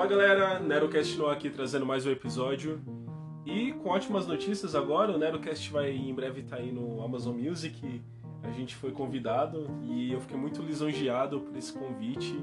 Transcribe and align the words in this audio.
Fala 0.00 0.08
galera, 0.08 0.58
NeroCast 0.60 1.18
no 1.18 1.26
ar 1.26 1.34
aqui 1.34 1.50
trazendo 1.50 1.84
mais 1.84 2.06
um 2.06 2.10
episódio. 2.10 2.80
E 3.44 3.70
com 3.72 3.90
ótimas 3.90 4.26
notícias 4.26 4.74
agora, 4.74 5.12
o 5.12 5.18
NeroCast 5.18 5.70
vai 5.70 5.90
em 5.90 6.14
breve 6.14 6.40
estar 6.40 6.56
aí 6.56 6.72
no 6.72 7.04
Amazon 7.04 7.36
Music. 7.36 8.00
A 8.42 8.50
gente 8.50 8.74
foi 8.76 8.92
convidado 8.92 9.66
e 9.82 10.10
eu 10.10 10.18
fiquei 10.22 10.38
muito 10.38 10.62
lisonjeado 10.62 11.40
por 11.42 11.54
esse 11.54 11.70
convite. 11.74 12.42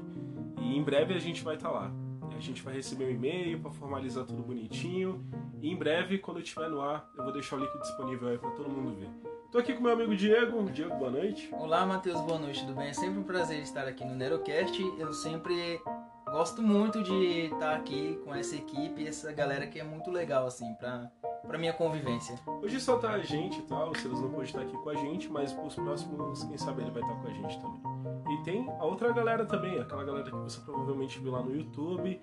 E 0.60 0.76
em 0.76 0.80
breve 0.84 1.14
a 1.14 1.18
gente 1.18 1.42
vai 1.42 1.56
estar 1.56 1.70
lá. 1.70 1.90
A 2.32 2.38
gente 2.38 2.62
vai 2.62 2.74
receber 2.74 3.06
um 3.06 3.10
e-mail 3.10 3.58
para 3.58 3.72
formalizar 3.72 4.24
tudo 4.24 4.40
bonitinho. 4.40 5.20
E 5.60 5.68
em 5.68 5.74
breve, 5.74 6.18
quando 6.18 6.36
eu 6.36 6.44
estiver 6.44 6.70
no 6.70 6.80
ar, 6.80 7.10
eu 7.18 7.24
vou 7.24 7.32
deixar 7.32 7.56
o 7.56 7.58
link 7.58 7.76
disponível 7.80 8.28
aí 8.28 8.38
para 8.38 8.52
todo 8.52 8.70
mundo 8.70 8.94
ver. 8.94 9.08
Tô 9.50 9.58
aqui 9.58 9.74
com 9.74 9.82
meu 9.82 9.94
amigo 9.94 10.14
Diego. 10.14 10.62
Diego, 10.70 10.94
boa 10.94 11.10
noite. 11.10 11.48
Olá, 11.52 11.84
Matheus, 11.84 12.20
boa 12.20 12.38
noite, 12.38 12.60
tudo 12.60 12.76
bem? 12.76 12.90
É 12.90 12.92
sempre 12.92 13.18
um 13.18 13.24
prazer 13.24 13.60
estar 13.62 13.88
aqui 13.88 14.04
no 14.04 14.14
Nerocast. 14.14 14.80
Eu 14.96 15.12
sempre 15.12 15.80
gosto 16.38 16.62
muito 16.62 17.02
de 17.02 17.46
estar 17.46 17.74
aqui 17.74 18.16
com 18.24 18.32
essa 18.32 18.54
equipe, 18.54 19.04
essa 19.04 19.32
galera 19.32 19.66
que 19.66 19.80
é 19.80 19.82
muito 19.82 20.08
legal, 20.08 20.46
assim, 20.46 20.72
pra, 20.74 21.10
pra 21.44 21.58
minha 21.58 21.72
convivência. 21.72 22.38
Hoje 22.62 22.78
só 22.78 22.96
tá 22.96 23.10
a 23.10 23.18
gente 23.18 23.58
e 23.58 23.62
tal, 23.62 23.90
o 23.90 23.98
Silas 23.98 24.20
não 24.20 24.30
pode 24.30 24.44
estar 24.46 24.60
aqui 24.60 24.72
com 24.78 24.88
a 24.88 24.94
gente, 24.94 25.28
mas 25.28 25.52
pros 25.52 25.74
próximos, 25.74 26.44
quem 26.44 26.56
sabe 26.56 26.82
ele 26.82 26.92
vai 26.92 27.02
estar 27.02 27.14
com 27.16 27.26
a 27.26 27.32
gente 27.32 27.58
também. 27.60 27.80
E 28.32 28.44
tem 28.44 28.70
a 28.70 28.84
outra 28.84 29.12
galera 29.12 29.44
também, 29.44 29.80
aquela 29.80 30.04
galera 30.04 30.26
que 30.30 30.36
você 30.36 30.60
provavelmente 30.60 31.18
viu 31.18 31.32
lá 31.32 31.42
no 31.42 31.52
YouTube. 31.52 32.20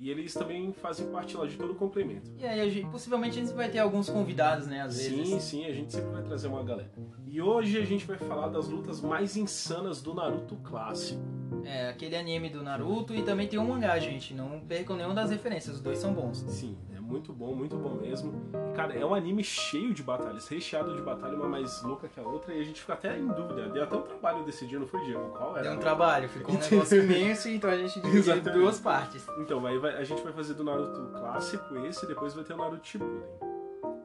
E 0.00 0.10
eles 0.10 0.32
também 0.34 0.72
fazem 0.72 1.06
parte 1.12 1.36
lá 1.36 1.46
de 1.46 1.56
todo 1.56 1.72
o 1.72 1.76
complemento. 1.76 2.28
E 2.38 2.44
aí, 2.46 2.70
gente- 2.70 2.90
possivelmente 2.90 3.38
a 3.38 3.42
gente 3.44 3.54
vai 3.54 3.68
ter 3.68 3.78
alguns 3.80 4.08
convidados, 4.08 4.66
né, 4.66 4.80
às 4.80 4.96
vezes. 4.96 5.28
Sim, 5.28 5.38
sim, 5.40 5.64
a 5.66 5.72
gente 5.72 5.92
sempre 5.92 6.10
vai 6.10 6.22
trazer 6.22 6.48
uma 6.48 6.62
galera. 6.64 6.90
E 7.26 7.40
hoje 7.40 7.78
a 7.78 7.84
gente 7.84 8.04
vai 8.06 8.16
falar 8.16 8.48
das 8.48 8.66
lutas 8.68 9.00
mais 9.02 9.36
insanas 9.36 10.00
do 10.02 10.12
Naruto 10.14 10.56
clássico. 10.56 11.20
É, 11.64 11.88
aquele 11.88 12.16
anime 12.16 12.48
do 12.48 12.62
Naruto 12.62 13.14
e 13.14 13.22
também 13.22 13.46
tem 13.48 13.58
um 13.58 13.66
mangá, 13.66 13.98
gente. 13.98 14.34
Não 14.34 14.60
percam 14.60 14.96
nenhuma 14.96 15.14
das 15.14 15.30
referências, 15.30 15.76
os 15.76 15.80
dois 15.82 15.98
são 15.98 16.12
bons. 16.12 16.38
Sim, 16.48 16.76
é 16.96 17.00
muito 17.00 17.32
bom, 17.32 17.54
muito 17.54 17.76
bom 17.76 17.94
mesmo. 17.94 18.32
Cara, 18.74 18.94
é 18.94 19.04
um 19.04 19.14
anime 19.14 19.44
cheio 19.44 19.92
de 19.92 20.02
batalhas, 20.02 20.48
recheado 20.48 20.94
de 20.96 21.02
batalha, 21.02 21.34
uma 21.36 21.48
mais 21.48 21.82
louca 21.82 22.08
que 22.08 22.18
a 22.18 22.22
outra, 22.22 22.54
e 22.54 22.60
a 22.60 22.64
gente 22.64 22.80
fica 22.80 22.94
até 22.94 23.18
em 23.18 23.26
dúvida. 23.26 23.68
Deu 23.68 23.82
até 23.84 23.96
um 23.96 24.02
trabalho 24.02 24.44
decidir, 24.44 24.78
não 24.80 24.86
foi, 24.86 25.04
Diego? 25.04 25.28
Qual 25.36 25.52
era? 25.56 25.62
Deu 25.62 25.72
um 25.72 25.78
trabalho, 25.78 26.28
ficou 26.28 26.54
um 26.54 26.58
negócio 26.70 27.02
imenso, 27.02 27.48
então 27.48 27.70
a 27.70 27.76
gente 27.76 28.00
dividiu 28.00 28.36
em 28.36 28.40
duas 28.40 28.80
partes. 28.80 29.26
Então, 29.38 29.60
vai, 29.60 29.78
vai- 29.78 29.96
a 29.96 30.04
gente 30.04 30.22
vai 30.22 30.32
fazer 30.32 30.54
do 30.54 30.64
Naruto 30.64 31.00
clássico 31.12 31.76
esse, 31.86 32.04
e 32.04 32.08
depois 32.08 32.34
vai 32.34 32.44
ter 32.44 32.54
o 32.54 32.56
Naruto 32.56 32.86
Shippuden. 32.86 33.22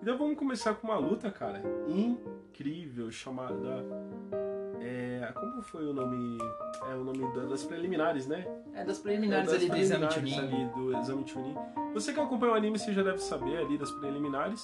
Então 0.01 0.17
vamos 0.17 0.37
começar 0.37 0.73
com 0.75 0.87
uma 0.87 0.97
luta, 0.97 1.29
cara, 1.31 1.61
incrível, 1.87 3.09
chamada... 3.11 3.83
É, 4.81 5.31
como 5.33 5.61
foi 5.61 5.85
o 5.89 5.93
nome? 5.93 6.37
É 6.89 6.93
o 6.95 7.03
nome 7.03 7.33
da- 7.33 7.45
das 7.45 7.63
preliminares, 7.63 8.27
né? 8.27 8.45
É, 8.73 8.83
das 8.83 8.99
preliminares 8.99 9.51
É, 9.51 9.55
ali 9.55 9.67
do 9.69 9.75
exame 9.77 10.07
preliminares 10.07 10.53
ali 10.53 10.65
do 10.69 10.97
exame 10.97 11.27
Chunin. 11.27 11.55
Você 11.93 12.13
que 12.13 12.19
acompanha 12.19 12.53
o 12.53 12.55
anime, 12.55 12.77
você 12.77 12.93
já 12.93 13.03
deve 13.03 13.17
saber 13.19 13.57
ali 13.57 13.77
das 13.77 13.91
preliminares. 13.91 14.63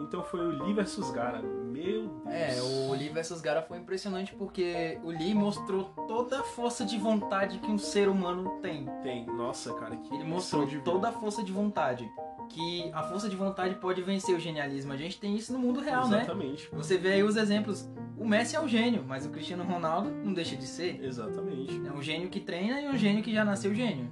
Então 0.00 0.22
foi 0.22 0.38
o 0.46 0.64
Lee 0.64 0.72
versus 0.74 1.10
Gara. 1.10 1.42
Meu 1.42 2.06
Deus. 2.06 2.26
É, 2.28 2.62
o 2.88 2.92
Lee 2.92 3.08
vs 3.08 3.40
Gara 3.40 3.62
foi 3.62 3.78
impressionante 3.78 4.32
porque 4.32 4.96
o 5.02 5.08
Lee 5.10 5.34
mostrou 5.34 5.84
toda 6.06 6.38
a 6.38 6.42
força 6.44 6.84
de 6.84 6.96
vontade 6.96 7.58
que 7.58 7.68
um 7.68 7.78
ser 7.78 8.08
humano 8.08 8.58
tem. 8.62 8.86
Tem, 9.02 9.26
nossa, 9.26 9.74
cara, 9.74 9.96
que 9.96 10.14
Ele 10.14 10.22
mostrou 10.22 10.64
toda 10.84 11.08
a 11.08 11.12
força 11.12 11.42
de 11.42 11.50
vontade. 11.50 12.08
Que 12.48 12.90
a 12.92 13.02
força 13.02 13.28
de 13.28 13.36
vontade 13.36 13.74
pode 13.76 14.02
vencer 14.02 14.34
o 14.34 14.40
genialismo. 14.40 14.92
A 14.92 14.96
gente 14.96 15.18
tem 15.20 15.36
isso 15.36 15.52
no 15.52 15.58
mundo 15.58 15.80
real, 15.80 16.08
né? 16.08 16.18
Exatamente. 16.22 16.68
Você 16.72 16.96
vê 16.96 17.14
aí 17.14 17.22
os 17.22 17.36
exemplos. 17.36 17.88
O 18.16 18.26
Messi 18.26 18.56
é 18.56 18.60
um 18.60 18.66
gênio, 18.66 19.04
mas 19.06 19.24
o 19.24 19.30
Cristiano 19.30 19.62
Ronaldo 19.62 20.10
não 20.10 20.32
deixa 20.32 20.56
de 20.56 20.66
ser. 20.66 21.02
Exatamente. 21.04 21.80
É 21.86 21.92
um 21.92 22.02
gênio 22.02 22.28
que 22.28 22.40
treina 22.40 22.80
e 22.80 22.88
um 22.88 22.96
gênio 22.96 23.22
que 23.22 23.32
já 23.32 23.44
nasceu 23.44 23.74
gênio. 23.74 24.10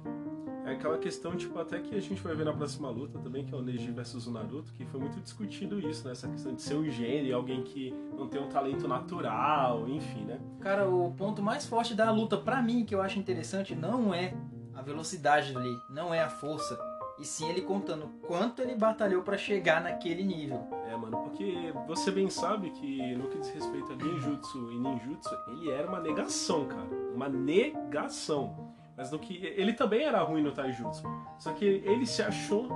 É 0.67 0.71
aquela 0.71 0.97
questão, 0.97 1.33
tipo, 1.33 1.57
até 1.59 1.79
que 1.79 1.95
a 1.95 1.99
gente 2.01 2.21
vai 2.21 2.35
ver 2.35 2.43
na 2.43 2.51
próxima 2.51 2.89
luta 2.89 3.17
também, 3.19 3.45
que 3.45 3.53
é 3.53 3.57
o 3.57 3.61
Neji 3.61 3.89
versus 3.89 4.27
o 4.27 4.31
Naruto, 4.31 4.73
que 4.73 4.85
foi 4.85 4.99
muito 4.99 5.17
discutido 5.21 5.79
isso, 5.79 6.05
né? 6.05 6.11
Essa 6.11 6.27
questão 6.27 6.53
de 6.53 6.61
ser 6.61 6.75
um 6.75 6.89
gênio, 6.89 7.33
alguém 7.33 7.63
que 7.63 7.93
não 8.17 8.27
tem 8.27 8.41
um 8.41 8.49
talento 8.49 8.85
natural, 8.85 9.87
enfim, 9.87 10.25
né? 10.25 10.37
Cara, 10.59 10.89
o 10.89 11.13
ponto 11.13 11.41
mais 11.41 11.65
forte 11.65 11.95
da 11.95 12.11
luta, 12.11 12.35
pra 12.35 12.61
mim, 12.61 12.83
que 12.83 12.93
eu 12.93 13.01
acho 13.01 13.17
interessante, 13.17 13.73
não 13.75 14.13
é 14.13 14.33
a 14.75 14.81
velocidade 14.81 15.57
Lee, 15.57 15.77
não 15.89 16.13
é 16.13 16.21
a 16.21 16.29
força. 16.29 16.77
E 17.19 17.25
sim 17.25 17.49
ele 17.49 17.61
contando 17.61 18.07
quanto 18.27 18.61
ele 18.61 18.75
batalhou 18.75 19.23
pra 19.23 19.37
chegar 19.37 19.81
naquele 19.81 20.23
nível. 20.23 20.67
É, 20.87 20.95
mano, 20.95 21.17
porque 21.23 21.73
você 21.87 22.11
bem 22.11 22.29
sabe 22.29 22.69
que 22.69 23.15
no 23.15 23.27
que 23.27 23.39
diz 23.39 23.49
respeito 23.49 23.91
a 23.91 23.95
ninjutsu 23.95 24.71
e 24.71 24.77
ninjutsu, 24.77 25.35
ele 25.47 25.71
era 25.71 25.87
uma 25.87 25.99
negação, 25.99 26.65
cara. 26.65 26.87
Uma 27.15 27.27
negação. 27.27 28.71
Mas 28.95 29.11
no 29.11 29.17
que 29.19 29.35
ele 29.55 29.73
também 29.73 30.03
era 30.03 30.21
ruim 30.21 30.43
no 30.43 30.51
taijutsu. 30.51 31.03
Só 31.39 31.53
que 31.53 31.65
ele 31.65 32.05
se 32.05 32.21
achou 32.21 32.67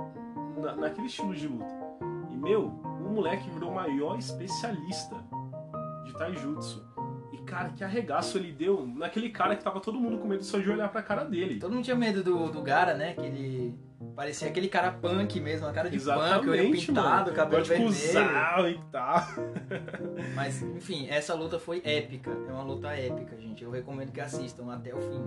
na- 0.60 0.74
naquele 0.74 1.06
estilo 1.06 1.34
de 1.34 1.46
luta. 1.46 1.74
E 2.30 2.34
meu, 2.36 2.66
o 2.66 3.10
moleque 3.10 3.48
virou 3.50 3.70
o 3.70 3.74
maior 3.74 4.18
especialista 4.18 5.16
de 6.04 6.12
taijutsu. 6.14 6.84
E 7.32 7.38
cara, 7.38 7.70
que 7.70 7.82
arregaço 7.84 8.38
ele 8.38 8.52
deu 8.52 8.86
naquele 8.86 9.30
cara 9.30 9.56
que 9.56 9.64
tava 9.64 9.80
todo 9.80 9.98
mundo 9.98 10.18
com 10.18 10.26
medo 10.28 10.44
só 10.44 10.58
de 10.58 10.70
olhar 10.70 10.88
pra 10.90 11.02
cara 11.02 11.24
dele. 11.24 11.58
Todo 11.58 11.72
mundo 11.74 11.84
tinha 11.84 11.96
medo 11.96 12.22
do, 12.22 12.50
do 12.50 12.60
Gara, 12.62 12.94
né? 12.94 13.14
Que 13.14 13.22
ele 13.26 13.74
parecia 14.14 14.48
aquele 14.48 14.68
cara 14.68 14.92
punk 14.92 15.40
mesmo, 15.40 15.66
a 15.66 15.72
cara 15.72 15.88
de 15.90 15.98
punk, 15.98 16.10
olho 16.10 16.54
Exatamente, 16.54 16.86
pintado, 16.86 17.08
mano. 17.24 17.32
cabelo 17.36 17.64
vermelho. 17.64 18.68
e 18.70 18.80
tal. 18.90 19.22
Mas, 20.34 20.62
enfim, 20.62 21.06
essa 21.08 21.34
luta 21.34 21.58
foi 21.58 21.80
épica. 21.84 22.30
É 22.30 22.52
uma 22.52 22.62
luta 22.62 22.88
épica, 22.88 23.36
gente. 23.36 23.62
Eu 23.64 23.70
recomendo 23.70 24.12
que 24.12 24.20
assistam 24.20 24.72
até 24.72 24.94
o 24.94 25.00
fim. 25.00 25.22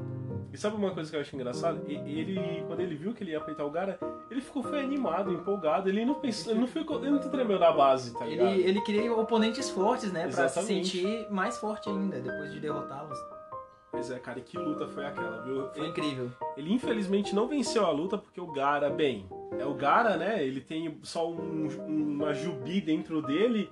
E 0.54 0.58
sabe 0.58 0.76
uma 0.76 0.92
coisa 0.92 1.10
que 1.10 1.16
eu 1.18 1.22
acho 1.22 1.36
engraçado? 1.36 1.82
E- 1.88 1.96
Ele, 1.96 2.64
quando 2.68 2.80
ele 2.80 2.96
viu 2.96 3.14
que 3.14 3.24
ele 3.24 3.32
ia 3.32 3.42
peitar 3.42 3.66
o 3.66 3.70
Gara, 3.72 4.00
ele 4.32 4.42
ficou 4.42 4.64
foi 4.64 4.80
animado, 4.82 5.32
empolgado. 5.34 5.90
Ele 5.90 6.06
não 6.06 6.16
pensou, 6.16 6.52
ele 6.54 6.62
não 6.62 6.68
ficou, 6.68 7.00
ele 7.02 7.12
não 7.12 7.20
tremeu 7.20 7.60
na 7.60 7.72
base, 7.72 8.14
tá 8.14 8.26
ligado? 8.26 8.50
Ele, 8.50 8.62
ele 8.64 8.82
queria 8.82 9.14
oponentes 9.14 9.70
fortes, 9.70 10.12
né? 10.12 10.24
Pra 10.28 10.32
se 10.48 10.60
Exatamente. 10.60 10.88
sentir 10.98 11.28
mais 11.30 11.58
forte 11.58 11.90
ainda, 11.90 12.20
depois 12.20 12.54
de 12.54 12.60
derrotá-los. 12.60 13.18
Pois 13.96 14.12
é, 14.12 14.20
cara, 14.20 14.40
e 14.40 14.42
que 14.42 14.58
luta 14.58 14.86
foi 14.90 15.06
aquela, 15.06 15.42
viu? 15.42 15.70
Foi 15.74 15.88
incrível. 15.88 16.30
ele, 16.58 16.74
infelizmente 16.74 17.34
não 17.34 17.48
venceu 17.48 17.86
a 17.86 17.92
luta 17.92 18.18
porque 18.18 18.42
o 18.42 18.52
Gara, 18.52 18.90
bem, 18.90 19.26
é 19.58 19.66
o 19.66 19.74
Gara, 19.74 20.18
né? 20.18 20.44
Ele 20.44 20.60
tem 20.60 21.00
só 21.02 21.32
um- 21.32 21.70
uma 21.88 22.34
jubi 22.34 22.82
dentro 22.82 23.22
dele. 23.22 23.72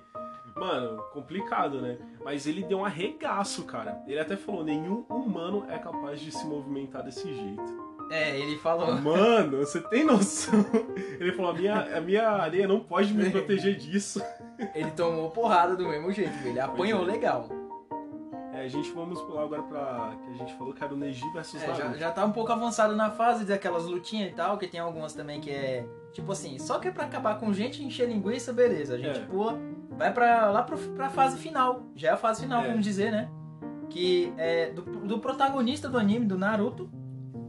Mano, 0.56 1.02
complicado, 1.12 1.82
né? 1.82 1.98
Mas 2.24 2.46
ele 2.46 2.62
deu 2.62 2.78
um 2.78 2.84
arregaço, 2.86 3.64
cara. 3.64 4.02
Ele 4.06 4.18
até 4.18 4.34
falou: 4.34 4.64
nenhum 4.64 5.04
humano 5.10 5.66
é 5.68 5.76
capaz 5.78 6.18
de 6.20 6.32
se 6.32 6.46
movimentar 6.46 7.02
desse 7.02 7.26
jeito. 7.34 7.84
É, 8.10 8.38
ele 8.38 8.56
falou. 8.58 8.94
Mano, 9.00 9.58
você 9.58 9.80
tem 9.80 10.04
noção? 10.06 10.54
Ele 11.20 11.32
falou: 11.32 11.50
a 11.50 11.54
minha, 11.54 11.96
a 11.98 12.00
minha 12.00 12.28
areia 12.30 12.66
não 12.68 12.80
pode 12.80 13.12
me 13.12 13.28
proteger 13.30 13.76
disso. 13.76 14.22
Ele 14.74 14.90
tomou 14.92 15.30
porrada 15.30 15.76
do 15.76 15.86
mesmo 15.88 16.10
jeito, 16.12 16.32
ele 16.46 16.60
apanhou 16.60 17.02
é. 17.02 17.04
legal. 17.04 17.48
A 18.64 18.68
gente 18.68 18.90
vamos 18.92 19.20
pular 19.22 19.42
agora 19.42 19.62
pra. 19.62 20.16
que 20.24 20.30
a 20.30 20.34
gente 20.34 20.54
falou 20.54 20.72
que 20.72 20.82
era 20.82 20.92
o 20.94 20.96
Neji 20.96 21.22
versus 21.32 21.62
É, 21.62 21.74
já, 21.74 21.92
já 21.92 22.10
tá 22.10 22.24
um 22.24 22.32
pouco 22.32 22.50
avançado 22.50 22.96
na 22.96 23.10
fase 23.10 23.44
daquelas 23.44 23.84
lutinhas 23.84 24.30
e 24.32 24.34
tal, 24.34 24.56
que 24.56 24.66
tem 24.66 24.80
algumas 24.80 25.12
também 25.12 25.40
que 25.40 25.50
é. 25.50 25.86
Tipo 26.12 26.32
assim, 26.32 26.58
só 26.58 26.78
que 26.78 26.88
é 26.88 26.90
pra 26.90 27.04
acabar 27.04 27.38
com 27.38 27.52
gente 27.52 27.82
encher 27.84 28.08
linguiça, 28.08 28.52
beleza. 28.52 28.94
A 28.94 28.98
gente 28.98 29.18
É. 29.20 29.24
pula, 29.24 29.58
vai 29.90 30.12
pra, 30.12 30.50
lá 30.50 30.62
pro, 30.62 30.78
pra 30.78 31.10
fase 31.10 31.36
final. 31.38 31.82
Já 31.94 32.08
é 32.08 32.12
a 32.12 32.16
fase 32.16 32.42
final, 32.42 32.62
É. 32.62 32.68
vamos 32.68 32.82
dizer, 32.84 33.10
né? 33.12 33.28
Que 33.90 34.32
é 34.38 34.70
do, 34.70 34.82
do 34.82 35.18
protagonista 35.18 35.88
do 35.88 35.98
anime, 35.98 36.24
do 36.24 36.38
Naruto, 36.38 36.88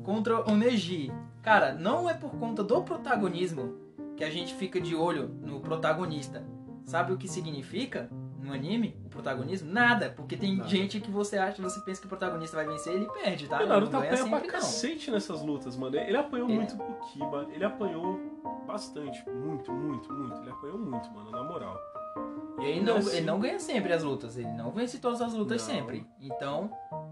contra 0.04 0.42
o 0.52 0.56
Neji. 0.56 1.12
Cara, 1.42 1.74
não 1.74 2.10
é 2.10 2.14
por 2.14 2.32
conta 2.32 2.64
do 2.64 2.82
protagonismo 2.84 3.76
que 4.18 4.24
a 4.24 4.30
gente 4.30 4.54
fica 4.56 4.82
de 4.82 4.96
olho 4.96 5.30
no 5.42 5.60
protagonista. 5.60 6.44
Sabe 6.86 7.14
o 7.14 7.18
que 7.18 7.28
significa 7.28 8.10
no 8.46 8.54
anime, 8.54 8.96
o 9.06 9.10
protagonismo? 9.10 9.72
Nada, 9.72 10.10
porque 10.16 10.38
tem 10.38 10.56
Nada. 10.58 10.70
gente 10.70 11.00
que 11.00 11.10
você 11.12 11.38
acha, 11.38 11.62
você 11.62 11.80
pensa 11.82 12.00
que 12.00 12.06
o 12.06 12.10
protagonista 12.10 12.56
vai 12.56 12.66
vencer, 12.68 12.94
ele 12.94 13.06
perde, 13.12 13.48
tá? 13.48 13.64
O 13.64 13.68
Naruto 13.68 13.92
Não 13.92 14.00
ganha 14.02 14.14
apanha 14.14 14.28
pra 14.30 14.38
sempre, 14.40 14.48
não. 14.48 14.54
cacete 14.60 15.12
nessas 15.12 15.42
lutas, 15.42 15.76
mano. 15.76 15.96
Ele 15.98 16.16
apanhou 16.18 16.48
Ele- 16.48 16.58
muito 16.58 16.76
pro 16.78 16.96
Kiba, 17.08 17.48
ele 17.52 17.64
apanhou 17.66 18.20
bastante. 18.68 19.28
Muito, 19.30 19.72
muito, 19.72 20.14
muito. 20.14 20.42
Ele 20.42 20.50
apanhou 20.52 20.78
muito, 20.78 21.10
mano, 21.12 21.32
na 21.32 21.44
moral. 21.44 21.78
E 22.60 22.64
Ele 22.64 22.80
ainda 22.80 22.92
não, 22.94 23.00
assim, 23.00 23.18
ele 23.18 23.26
não 23.26 23.40
ganha 23.40 23.60
sempre 23.60 23.92
as 23.92 24.02
lutas, 24.04 24.38
ele 24.38 24.52
não 24.54 24.72
vence 24.72 24.98
todas 25.00 25.22
as 25.22 25.34
lutas 25.34 25.68
Não. 25.68 25.76
sempre. 25.76 26.08
Então, 26.22 26.72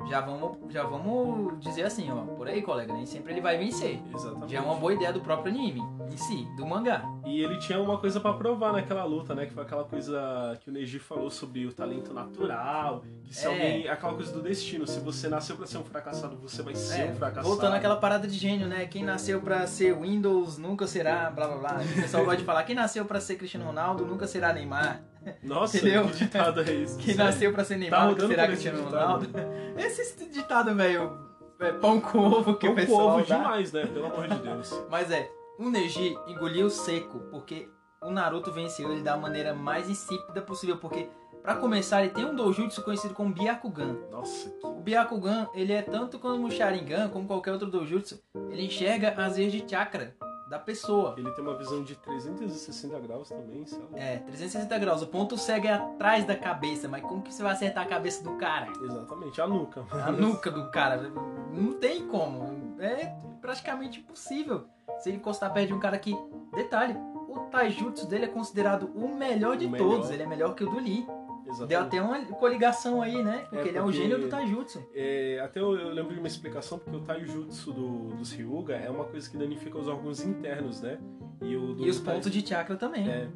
já 0.10 0.22
vamos, 0.22 0.58
já 0.70 0.84
vamos 0.84 1.60
dizer 1.60 1.84
assim, 1.84 2.12
ó, 2.12 2.22
por 2.36 2.48
aí, 2.48 2.62
colega, 2.62 2.94
nem 2.94 3.06
sempre 3.06 3.34
ele 3.34 3.42
vai 3.42 3.58
vencer. 3.58 4.02
Exatamente. 4.14 4.52
Já 4.52 4.60
é 4.60 4.62
uma 4.62 4.76
boa 4.76 4.94
ideia 4.94 5.12
do 5.14 5.22
próprio 5.22 5.52
anime, 5.54 5.82
em 6.12 6.18
si, 6.18 6.48
do 6.58 6.66
mangá. 6.66 7.04
E 7.26 7.42
ele 7.42 7.58
tinha 7.60 7.80
uma 7.82 7.98
coisa 7.98 8.20
pra 8.20 8.34
provar 8.34 8.74
naquela 8.74 9.04
luta, 9.06 9.34
né? 9.34 9.46
Que 9.46 9.54
foi 9.54 9.64
aquela 9.64 9.84
coisa 9.86 10.58
que 10.62 10.70
o 10.70 10.74
Neji 10.74 11.00
falou 11.00 11.30
sobre 11.30 11.66
o 11.66 11.74
talento 11.74 12.14
natural. 12.14 13.04
Que 13.24 13.34
se 13.34 13.46
É. 13.46 13.50
alguém. 13.50 13.88
Aquela 13.88 14.14
coisa 14.14 14.32
do 14.34 14.42
destino. 14.42 14.86
Se 14.86 15.00
você 15.00 15.28
nasceu 15.30 15.56
pra 15.56 15.66
ser 15.66 15.78
um 15.78 15.84
fracassado, 15.84 16.36
você 16.38 16.62
vai 16.62 16.76
ser 16.76 17.02
É, 17.08 17.12
um 17.12 17.16
fracassado. 17.16 17.48
voltando 17.48 17.76
àquela 17.76 17.96
parada 17.96 18.28
de 18.28 18.38
gênio, 18.38 18.68
né? 18.68 18.86
Quem 18.86 19.04
nasceu 19.04 19.42
pra 19.42 19.66
ser 19.68 19.96
Windows 19.98 20.58
nunca 20.58 20.86
será, 20.86 21.30
blá 21.32 21.48
blá 21.48 21.58
blá. 21.58 21.82
O 21.82 22.02
pessoal 22.02 22.24
gosta 22.26 22.38
de 22.40 22.44
falar, 22.46 22.64
quem 22.64 22.76
nasceu 22.76 23.06
pra 23.06 23.20
ser 23.20 23.36
Cristiano 23.38 23.66
Ronaldo 23.66 24.06
nunca 24.06 24.28
será 24.28 24.52
Neymar. 24.54 25.02
Nossa, 25.44 25.78
Entendeu? 25.78 26.08
que 26.08 26.16
ditado 26.18 26.62
é 26.62 26.74
esse? 26.74 26.98
Quem 26.98 27.16
nasceu 27.16 27.54
pra 27.54 27.64
ser 27.64 27.78
Neymar 27.78 28.02
nunca 28.02 28.12
rodando 28.14 28.28
será 28.30 28.48
Cristiano 28.48 28.84
ditado? 28.84 28.94
Ronaldo. 28.94 29.30
Esse 29.78 30.30
ditado, 30.30 30.76
velho, 30.76 31.18
é, 31.60 31.72
pão 31.74 32.00
com 32.00 32.20
ovo 32.20 32.56
que 32.56 32.66
Pão 32.68 32.74
o 32.74 32.76
com 32.76 32.82
pessoal 32.82 33.08
ovo 33.18 33.26
dá. 33.26 33.38
demais, 33.38 33.72
né? 33.72 33.86
Pelo 33.86 34.06
amor 34.08 34.28
de 34.28 34.36
Deus. 34.40 34.84
Mas 34.90 35.12
é, 35.12 35.30
o 35.58 35.70
Neji 35.70 36.18
engoliu 36.28 36.70
seco, 36.70 37.20
porque 37.32 37.70
o 38.02 38.10
Naruto 38.12 38.52
venceu 38.52 38.92
ele 38.92 39.02
da 39.02 39.16
maneira 39.18 39.54
mais 39.54 39.90
insípida 39.90 40.42
possível, 40.42 40.78
porque 40.78 41.10
pra 41.42 41.56
começar 41.56 42.02
ele 42.04 42.14
tem 42.14 42.26
um 42.26 42.36
doujutsu 42.36 42.84
conhecido 42.84 43.14
como 43.14 43.34
Byakugan. 43.34 43.98
Nossa, 44.12 44.50
que... 44.50 44.66
O 44.66 44.82
Byakugan, 44.82 45.48
ele 45.54 45.74
é 45.74 45.82
tanto 45.82 46.20
como 46.20 46.48
o 46.48 46.52
Sharingan, 46.52 47.10
como 47.10 47.28
qualquer 47.28 47.52
outro 47.52 47.70
doujutsu, 47.70 48.22
ele 48.50 48.66
enxerga 48.66 49.14
as 49.18 49.38
veias 49.38 49.52
de 49.52 49.64
chakra 49.70 50.16
da 50.54 50.60
pessoa. 50.60 51.16
ele 51.18 51.32
tem 51.32 51.44
uma 51.44 51.58
visão 51.58 51.84
de 51.84 51.96
360 51.96 53.00
graus 53.00 53.30
também, 53.30 53.66
lá. 53.72 54.00
É, 54.00 54.18
360 54.20 54.78
graus. 54.78 55.02
O 55.02 55.08
ponto 55.08 55.36
cego 55.36 55.66
é 55.66 55.74
atrás 55.74 56.26
da 56.26 56.36
cabeça, 56.36 56.88
mas 56.88 57.02
como 57.02 57.24
que 57.24 57.34
você 57.34 57.42
vai 57.42 57.54
acertar 57.54 57.84
a 57.84 57.88
cabeça 57.88 58.24
do 58.24 58.36
cara? 58.38 58.72
Exatamente, 58.84 59.42
a 59.42 59.48
nuca. 59.48 59.84
A 59.92 60.12
nuca 60.12 60.52
do 60.52 60.70
cara. 60.70 61.12
Não 61.52 61.74
tem 61.74 62.08
como. 62.08 62.76
É 62.80 63.16
praticamente 63.42 64.00
impossível. 64.00 64.66
Se 65.00 65.10
ele 65.10 65.18
encostar 65.18 65.52
perto 65.52 65.70
de 65.70 65.74
um 65.74 65.80
cara 65.80 65.98
que. 65.98 66.16
Detalhe, 66.54 66.96
o 67.28 67.40
taijutsu 67.52 68.06
dele 68.06 68.26
é 68.26 68.28
considerado 68.28 68.92
o 68.94 69.08
melhor 69.08 69.58
de 69.58 69.66
O 69.66 69.70
melhor. 69.72 69.90
todos. 69.90 70.12
Ele 70.12 70.22
é 70.22 70.28
melhor 70.28 70.54
que 70.54 70.64
o 70.64 70.70
do 70.70 70.78
Lee. 70.80 71.08
Exatamente. 71.54 71.70
Deu 71.70 71.82
até 71.82 72.02
uma 72.02 72.26
coligação 72.38 73.02
aí, 73.02 73.24
né? 73.24 73.46
Porque 73.50 73.56
É, 73.58 73.68
ele 73.70 73.78
é 73.78 73.82
o 73.82 73.86
porque- 73.86 73.98
gênio 73.98 74.20
do 74.20 74.28
taijutsu. 74.28 74.84
É, 74.94 75.40
até 75.44 75.60
eu, 75.60 75.74
eu 75.78 75.90
lembro 75.94 76.14
de 76.14 76.20
uma 76.20 76.28
explicação, 76.28 76.78
porque 76.80 76.96
o 76.98 77.02
taijutsu 77.02 77.72
do, 77.72 78.08
dos 78.16 78.32
Ryuga 78.34 78.76
é 78.76 78.90
uma 78.90 79.06
coisa 79.06 79.30
que 79.30 79.38
danifica 79.38 79.78
os 79.78 79.88
órgãos 79.88 80.24
internos, 80.26 80.82
né? 80.82 80.98
E, 81.42 81.56
o 81.56 81.76
E 81.86 81.90
os 81.90 82.00
tai- 82.00 82.16
pontos 82.16 82.32
de 82.32 82.46
chakra 82.48 82.76
também. 82.76 83.08
É. 83.10 83.28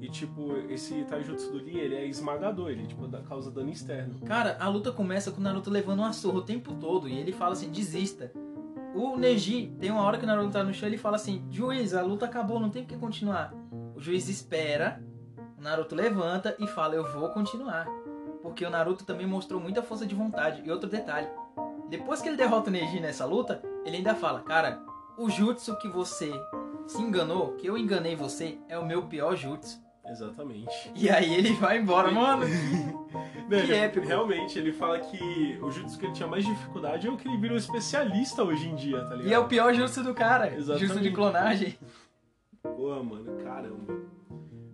E 0.00 0.08
tipo, 0.08 0.56
esse 0.68 1.04
taijutsu 1.04 1.52
do 1.52 1.58
Lee, 1.58 1.78
ele 1.78 1.94
é 1.94 2.04
esmagador, 2.06 2.70
ele 2.70 2.86
tipo, 2.86 3.08
causa 3.22 3.50
dano 3.52 3.70
externo. 3.70 4.18
Cara, 4.26 4.56
a 4.58 4.68
luta 4.68 4.90
começa 4.90 5.30
com 5.30 5.38
o 5.40 5.42
Naruto 5.42 5.70
levando 5.70 6.00
uma 6.00 6.12
surra 6.12 6.38
o 6.38 6.42
tempo 6.42 6.74
todo 6.74 7.08
e 7.08 7.16
ele 7.16 7.30
fala 7.32 7.52
assim: 7.52 7.70
desista. 7.70 8.32
O 8.94 9.16
Neji, 9.16 9.74
tem 9.80 9.90
uma 9.90 10.02
hora 10.02 10.18
que 10.18 10.24
o 10.24 10.26
Naruto 10.26 10.50
tá 10.50 10.62
no 10.64 10.74
chão 10.74 10.88
ele 10.88 10.98
fala 10.98 11.16
assim: 11.16 11.46
juiz, 11.50 11.94
a 11.94 12.02
luta 12.02 12.26
acabou, 12.26 12.58
não 12.58 12.68
tem 12.68 12.84
que 12.84 12.96
continuar. 12.96 13.54
O 13.94 14.00
juiz 14.00 14.28
espera, 14.28 15.00
Naruto 15.62 15.94
levanta 15.94 16.54
e 16.58 16.66
fala: 16.66 16.94
eu 16.94 17.04
vou 17.12 17.28
continuar. 17.30 17.86
Porque 18.42 18.64
o 18.66 18.70
Naruto 18.70 19.04
também 19.04 19.26
mostrou 19.26 19.60
muita 19.60 19.82
força 19.82 20.04
de 20.04 20.14
vontade. 20.14 20.62
E 20.64 20.70
outro 20.70 20.90
detalhe: 20.90 21.28
depois 21.88 22.20
que 22.20 22.28
ele 22.28 22.36
derrota 22.36 22.68
o 22.68 22.72
Neji 22.72 23.00
nessa 23.00 23.24
luta, 23.24 23.62
ele 23.84 23.98
ainda 23.98 24.14
fala: 24.14 24.40
cara, 24.42 24.82
o 25.16 25.30
jutsu 25.30 25.76
que 25.78 25.88
você 25.88 26.32
se 26.86 27.00
enganou, 27.00 27.52
que 27.54 27.66
eu 27.66 27.78
enganei 27.78 28.16
você, 28.16 28.58
é 28.68 28.78
o 28.78 28.84
meu 28.84 29.04
pior 29.04 29.36
jutsu. 29.36 29.80
Exatamente. 30.04 30.90
E 30.96 31.08
aí 31.08 31.32
ele 31.32 31.52
vai 31.52 31.78
embora, 31.78 32.10
mano. 32.10 32.44
Não, 33.48 33.58
ele- 33.58 33.74
épico. 33.74 34.06
Realmente, 34.06 34.58
ele 34.58 34.72
fala 34.72 34.98
que 34.98 35.58
o 35.62 35.70
jutsu 35.70 35.96
que 35.98 36.06
ele 36.06 36.12
tinha 36.12 36.26
mais 36.26 36.44
dificuldade 36.44 37.06
é 37.06 37.10
o 37.10 37.16
que 37.16 37.28
ele 37.28 37.36
virou 37.36 37.56
especialista 37.56 38.42
hoje 38.42 38.68
em 38.68 38.74
dia, 38.74 38.98
tá 39.04 39.10
ligado? 39.14 39.28
E 39.28 39.32
é 39.32 39.38
o 39.38 39.46
pior 39.46 39.72
jutsu 39.72 40.02
do 40.02 40.12
cara. 40.12 40.52
Exatamente. 40.54 40.86
Jutsu 40.88 41.00
de 41.00 41.10
clonagem. 41.12 41.78
Pô, 42.62 43.02
mano, 43.02 43.36
caramba. 43.44 43.94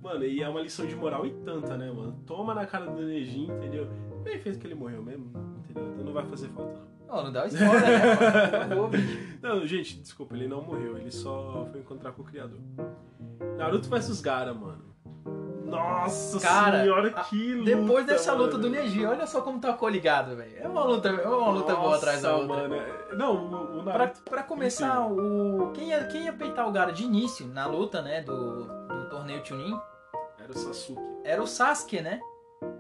Mano, 0.09 0.25
e 0.25 0.43
é 0.43 0.49
uma 0.49 0.61
lição 0.63 0.87
de 0.87 0.97
moral 0.97 1.27
e 1.27 1.31
tanta, 1.45 1.77
né, 1.77 1.91
mano? 1.93 2.19
Toma 2.27 2.55
na 2.55 2.65
cara 2.65 2.87
do 2.87 3.03
Neji, 3.03 3.43
entendeu? 3.45 3.87
Bem 4.23 4.39
feito 4.39 4.59
que 4.59 4.67
ele 4.67 4.75
morreu 4.75 5.03
mesmo, 5.03 5.31
entendeu? 5.59 5.87
Então 5.93 6.05
não 6.05 6.13
vai 6.15 6.25
fazer 6.25 6.49
falta, 6.49 6.79
não. 7.07 7.25
Não 7.25 7.33
dá 7.33 7.47
spoiler, 7.47 7.81
né? 7.83 8.75
mano? 8.75 8.91
Não, 9.43 9.67
gente, 9.67 9.99
desculpa, 10.01 10.35
ele 10.35 10.47
não 10.49 10.61
morreu, 10.63 10.99
ele 10.99 11.11
só 11.11 11.67
foi 11.71 11.81
encontrar 11.81 12.13
com 12.13 12.23
o 12.23 12.25
criador. 12.25 12.59
Naruto 13.57 13.89
vs 13.89 14.21
Gara, 14.21 14.53
mano. 14.53 14.85
Nossa 15.65 16.41
Cara, 16.41 16.81
senhora, 16.83 17.11
que 17.11 17.55
luta! 17.55 17.77
Depois 17.77 18.07
dessa 18.07 18.33
luta 18.33 18.57
mano. 18.59 18.63
do 18.65 18.71
Neji, 18.71 19.05
olha 19.07 19.27
só 19.27 19.41
como 19.43 19.61
tá 19.61 19.73
coligado, 19.75 20.35
velho. 20.37 20.57
É 20.59 20.67
uma 20.69 20.83
luta, 20.85 21.09
é 21.09 21.29
uma 21.29 21.51
luta 21.51 21.77
boa 21.77 21.97
atrás 21.97 22.23
da 22.23 22.33
Nossa, 22.33 22.43
outra. 22.43 22.69
Mano. 22.69 22.75
é- 22.75 23.15
Não, 23.17 23.37
o, 23.37 23.79
o 23.81 23.83
Pra, 23.85 23.99
Naruto. 23.99 24.21
pra 24.23 24.43
começar, 24.43 25.07
o 25.07 25.71
quem 25.75 25.89
ia, 25.91 26.05
quem 26.07 26.25
ia 26.25 26.33
peitar 26.33 26.67
o 26.69 26.73
Gara 26.73 26.91
de 26.93 27.05
início 27.05 27.47
na 27.47 27.67
luta, 27.67 28.01
né, 28.03 28.23
do, 28.23 28.65
do 28.65 29.09
torneio 29.11 29.45
Chunin, 29.45 29.79
Era 30.49 30.57
o 30.57 30.59
Sasuke. 30.59 31.03
era 31.25 31.43
o 31.43 31.47
Sasuke, 31.47 32.01
né? 32.01 32.21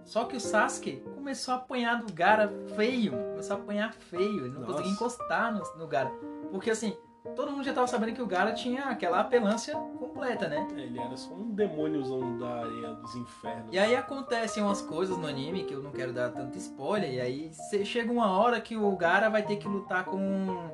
Só 0.05 0.25
que 0.25 0.37
o 0.37 0.41
Sasuke 0.41 1.03
começou 1.15 1.55
a 1.55 1.56
apanhar 1.59 2.03
do 2.03 2.12
Gara 2.12 2.50
feio, 2.75 3.12
começou 3.12 3.56
a 3.56 3.61
apanhar 3.61 3.93
feio, 3.93 4.47
ele 4.47 4.49
não 4.55 4.61
Nossa. 4.61 4.73
conseguia 4.73 4.93
encostar 4.93 5.53
no, 5.55 5.62
no 5.79 5.87
Gara. 5.87 6.11
Porque 6.50 6.70
assim, 6.70 6.97
todo 7.37 7.53
mundo 7.53 7.62
já 7.62 7.73
tava 7.75 7.87
sabendo 7.87 8.15
que 8.15 8.23
o 8.23 8.26
Gara 8.26 8.53
tinha 8.53 8.85
aquela 8.85 9.20
apelância 9.20 9.75
completa, 9.99 10.49
né? 10.49 10.67
É, 10.75 10.81
Ele 10.81 10.99
era 10.99 11.17
só 11.17 11.35
um 11.35 11.50
demôniozão 11.50 12.38
da 12.38 12.49
areia 12.61 12.94
dos 12.94 13.15
infernos. 13.15 13.69
E 13.71 13.79
aí 13.79 13.94
acontecem 13.94 14.62
umas 14.62 14.81
coisas 14.81 15.17
no 15.19 15.26
anime 15.26 15.64
que 15.64 15.75
eu 15.75 15.82
não 15.82 15.91
quero 15.93 16.12
dar 16.12 16.31
tanto 16.31 16.56
spoiler, 16.56 17.12
e 17.12 17.21
aí 17.21 17.50
chega 17.85 18.11
uma 18.11 18.31
hora 18.32 18.61
que 18.61 18.76
o 18.76 18.91
Gara 18.97 19.29
vai 19.29 19.43
ter 19.43 19.56
que 19.56 19.69
lutar 19.69 20.06
com 20.06 20.71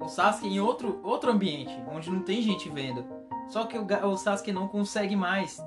o 0.00 0.08
Sasuke 0.08 0.46
em 0.46 0.60
outro, 0.60 1.00
outro 1.02 1.30
ambiente, 1.32 1.76
onde 1.92 2.10
não 2.10 2.22
tem 2.22 2.40
gente 2.40 2.68
vendo. 2.70 3.04
Só 3.48 3.64
que 3.64 3.76
o, 3.76 3.84
o 4.06 4.16
Sasuke 4.16 4.52
não 4.52 4.68
consegue 4.68 5.16
mais 5.16 5.60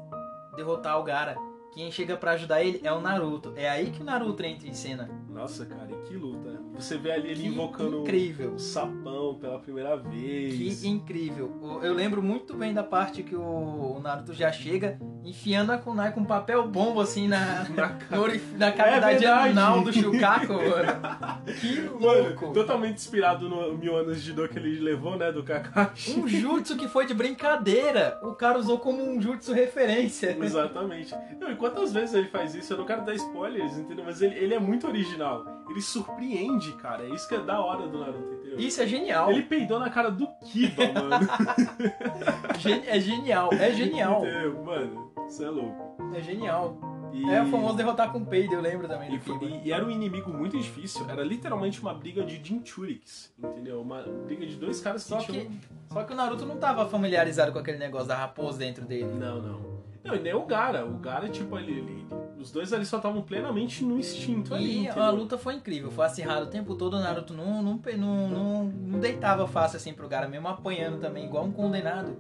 derrotar 0.56 1.00
o 1.00 1.03
Gara. 1.03 1.36
Quem 1.71 1.92
chega 1.92 2.18
pra 2.18 2.31
ajudar 2.31 2.62
ele 2.62 2.81
é 2.83 2.92
o 2.92 3.00
Naruto. 3.00 3.53
É 3.56 3.69
aí 3.69 3.92
que 3.92 4.01
o 4.01 4.03
Naruto 4.03 4.44
entra 4.44 4.68
em 4.68 4.74
cena. 4.74 5.09
Nossa, 5.30 5.65
cara, 5.65 5.89
e 5.89 6.07
que 6.07 6.15
luta. 6.15 6.40
Você 6.75 6.97
vê 6.97 7.12
ali 7.12 7.29
ele 7.31 7.41
Que 7.44 7.47
invocando 7.47 8.01
incrível. 8.01 8.53
o 8.53 8.59
sapão 8.59 9.35
pela 9.39 9.59
primeira 9.59 9.95
vez. 9.97 10.81
Que 10.81 10.88
incrível. 10.88 11.79
Eu 11.83 11.94
lembro 11.94 12.21
muito 12.23 12.56
bem 12.56 12.73
da 12.73 12.83
parte 12.83 13.21
que 13.23 13.35
o 13.35 14.00
Naruto 14.01 14.33
já 14.33 14.51
chega 14.51 14.97
enfiando 15.23 15.71
a 15.71 15.77
kunai 15.77 16.12
com 16.12 16.25
papel 16.25 16.68
bomba 16.68 17.03
assim 17.03 17.27
na, 17.27 17.65
Na 17.75 17.89
cara. 18.09 18.41
na 18.57 18.71
cavidade 18.71 19.25
anal 19.25 19.83
do 19.83 19.94
Shukaku, 19.94 20.53
mano. 20.53 21.41
Que 21.59 21.81
Mano, 21.81 22.23
louco. 22.29 22.53
totalmente 22.53 22.97
inspirado 22.97 23.50
no 23.50 23.75
mil 23.77 23.95
anos 23.97 24.21
de 24.24 24.31
dor 24.31 24.47
que 24.47 24.57
ele 24.59 24.79
levou, 24.79 25.17
né, 25.17 25.31
do 25.31 25.44
Kakashi. 25.44 26.19
Um 26.19 26.27
jutsu 26.27 26.77
que 26.77 26.88
foi 26.88 27.06
de 27.06 27.13
brincadeira. 27.15 28.19
O 28.24 28.33
cara 28.33 28.57
usou 28.59 28.77
como 28.79 29.03
um 29.03 29.19
jutsu 29.19 29.51
referência. 29.51 30.38
Exatamente. 30.39 31.13
Não, 31.39 31.51
e 31.51 31.56
quantas 31.56 31.91
vezes 31.91 32.13
ele 32.15 32.27
faz 32.27 32.53
isso? 32.56 32.74
Eu 32.74 32.77
não 32.77 32.85
quero 32.85 33.03
dar 33.03 33.13
spoilers, 33.15 33.77
entendeu? 33.77 34.06
Mas 34.06 34.21
ele, 34.21 34.35
ele 34.35 34.53
é 34.53 34.59
muito 34.59 34.88
original. 34.88 35.45
Ele 35.69 35.81
surpreende, 35.81 36.60
cara. 36.73 37.03
É 37.03 37.09
isso 37.09 37.27
que 37.27 37.35
é 37.35 37.39
da 37.39 37.59
hora 37.59 37.87
do 37.87 37.99
Naruto, 37.99 38.33
entendeu? 38.33 38.59
Isso 38.59 38.81
é 38.81 38.87
genial. 38.87 39.31
Ele 39.31 39.43
peidou 39.43 39.79
na 39.79 39.89
cara 39.89 40.09
do 40.11 40.27
Kiba, 40.45 40.83
mano. 40.93 41.27
É 42.87 42.99
genial. 42.99 43.49
É 43.53 43.71
genial. 43.71 44.19
Entendeu? 44.25 44.63
Mano, 44.63 45.11
isso 45.27 45.43
é 45.43 45.49
louco. 45.49 46.13
É 46.15 46.21
genial. 46.21 46.77
E... 47.13 47.29
É 47.29 47.41
o 47.41 47.45
famoso 47.47 47.75
derrotar 47.75 48.09
com 48.11 48.23
peido, 48.23 48.53
eu 48.53 48.61
lembro 48.61 48.87
também 48.87 49.13
E, 49.13 49.19
foi- 49.19 49.37
e- 49.43 49.67
e 49.67 49.71
era 49.73 49.85
um 49.85 49.89
inimigo 49.91 50.29
muito 50.31 50.57
difícil. 50.57 51.05
Era 51.09 51.23
literalmente 51.23 51.81
uma 51.81 51.93
briga 51.93 52.23
de 52.23 52.41
Jinchuriks, 52.41 53.33
entendeu? 53.37 53.81
Uma 53.81 54.01
briga 54.03 54.45
de 54.45 54.55
dois 54.55 54.79
caras 54.79 55.03
que 55.03 55.09
Só 55.09 55.17
tinham... 55.17 55.45
que, 55.45 55.51
só 55.91 56.03
que 56.03 56.13
o 56.13 56.15
Naruto 56.15 56.45
não 56.45 56.55
tava 56.57 56.86
familiarizado 56.88 57.51
com 57.51 57.59
aquele 57.59 57.77
negócio 57.79 58.07
da 58.07 58.15
raposa 58.15 58.59
dentro 58.59 58.86
dele. 58.86 59.12
Não, 59.19 59.41
não. 59.41 59.80
Não, 60.03 60.15
e 60.15 60.20
nem 60.20 60.34
o 60.34 60.46
Gara. 60.46 60.86
O 60.86 60.93
Gara, 60.98 61.29
tipo, 61.29 61.58
ele, 61.58 61.72
ele- 61.74 62.08
os 62.39 62.51
dois 62.51 62.74
ali 62.74 62.86
só 62.86 62.98
estavam 62.98 63.22
plenamente 63.22 63.84
no 63.84 64.00
instinto 64.00 64.53
ali, 64.55 64.65
E 64.65 64.86
entendeu? 64.86 65.03
a 65.03 65.10
luta 65.12 65.38
foi 65.38 65.53
incrível, 65.55 65.91
foi 65.91 66.05
acirrado 66.05 66.46
o 66.46 66.50
tempo 66.50 66.74
todo, 66.75 66.96
o 66.96 67.00
Naruto 67.00 67.34
não, 67.36 67.62
não, 67.62 67.79
não, 67.98 68.27
não, 68.29 68.63
não 68.65 69.00
deitava 69.00 69.48
fácil 69.48 69.77
assim 69.77 69.93
pro 69.93 70.10
cara, 70.10 70.27
mesmo 70.27 70.48
apanhando 70.48 71.00
também, 71.00 71.25
igual 71.25 71.43
um 71.46 71.51
condenado. 71.51 72.17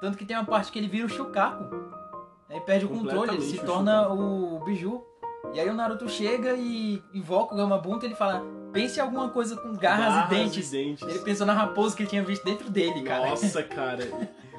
Tanto 0.00 0.18
que 0.18 0.24
tem 0.24 0.36
uma 0.36 0.44
parte 0.44 0.72
que 0.72 0.78
ele 0.80 0.88
vira 0.88 1.06
o 1.06 1.08
Shukaku. 1.08 1.64
Aí 2.50 2.60
perde 2.60 2.86
o 2.86 2.88
controle, 2.88 3.34
ele 3.34 3.42
se 3.42 3.60
o 3.60 3.64
torna 3.64 4.08
o 4.08 4.58
Biju. 4.64 5.00
E 5.54 5.60
aí 5.60 5.68
o 5.70 5.74
Naruto 5.74 6.08
chega 6.08 6.54
e 6.54 7.00
invoca 7.14 7.54
o 7.54 7.56
Gamabunta 7.56 8.04
e 8.04 8.08
ele 8.08 8.14
fala, 8.16 8.42
pense 8.72 8.98
em 8.98 9.02
alguma 9.02 9.28
coisa 9.28 9.56
com 9.56 9.72
garras, 9.74 10.26
e 10.26 10.28
dentes. 10.34 10.70
dentes. 10.70 11.06
Ele 11.08 11.20
pensou 11.20 11.46
na 11.46 11.52
raposa 11.52 11.94
que 11.96 12.02
ele 12.02 12.10
tinha 12.10 12.22
visto 12.24 12.44
dentro 12.44 12.68
dele, 12.68 13.02
cara. 13.02 13.30
Nossa, 13.30 13.62
cara. 13.64 14.04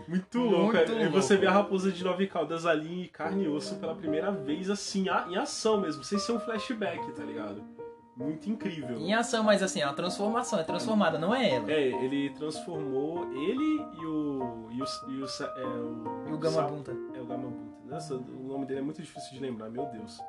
Muito 0.08 0.40
louco. 0.40 0.74
Muito 0.74 0.92
E 0.92 1.08
você 1.08 1.34
louco. 1.34 1.42
vê 1.42 1.48
a 1.48 1.52
raposa 1.52 1.92
de 1.92 2.04
nove 2.04 2.28
caudas 2.28 2.66
ali 2.66 3.04
em 3.06 3.08
carne 3.08 3.46
e 3.46 3.48
osso 3.48 3.76
pela 3.76 3.96
primeira 3.96 4.32
vez, 4.32 4.70
assim, 4.70 5.06
em 5.30 5.36
ação 5.38 5.80
mesmo, 5.80 6.04
sem 6.04 6.18
ser 6.20 6.32
um 6.34 6.40
flashback, 6.40 7.12
tá 7.14 7.24
ligado? 7.24 7.64
Muito 8.16 8.48
incrível. 8.48 8.96
Em 8.98 9.12
ação, 9.14 9.44
mas 9.44 9.64
assim, 9.64 9.82
é 9.82 9.86
uma 9.88 9.96
transformação, 9.96 10.60
é 10.60 10.64
transformada, 10.64 11.18
não 11.18 11.34
é 11.34 11.50
ela. 11.56 11.72
É, 11.72 11.82
ele 12.04 12.30
transformou 12.32 13.26
ele 13.34 13.86
e 14.00 14.06
o. 14.06 14.68
E 14.72 14.82
o. 14.82 14.86
E 15.10 15.22
o, 15.22 15.26
é, 15.26 15.66
o, 15.66 16.30
E 16.30 16.34
o 16.34 16.38
Gamabunta. 16.38 16.92
É 17.16 17.20
o 17.20 17.26
Gamabunta. 17.26 17.74
Nossa, 17.88 18.14
o 18.16 18.48
nome 18.48 18.66
dele 18.68 18.80
é 18.82 18.84
muito 18.84 19.02
difícil 19.02 19.34
de 19.34 19.40
lembrar, 19.40 19.70
meu 19.70 19.86
Deus. 19.88 20.20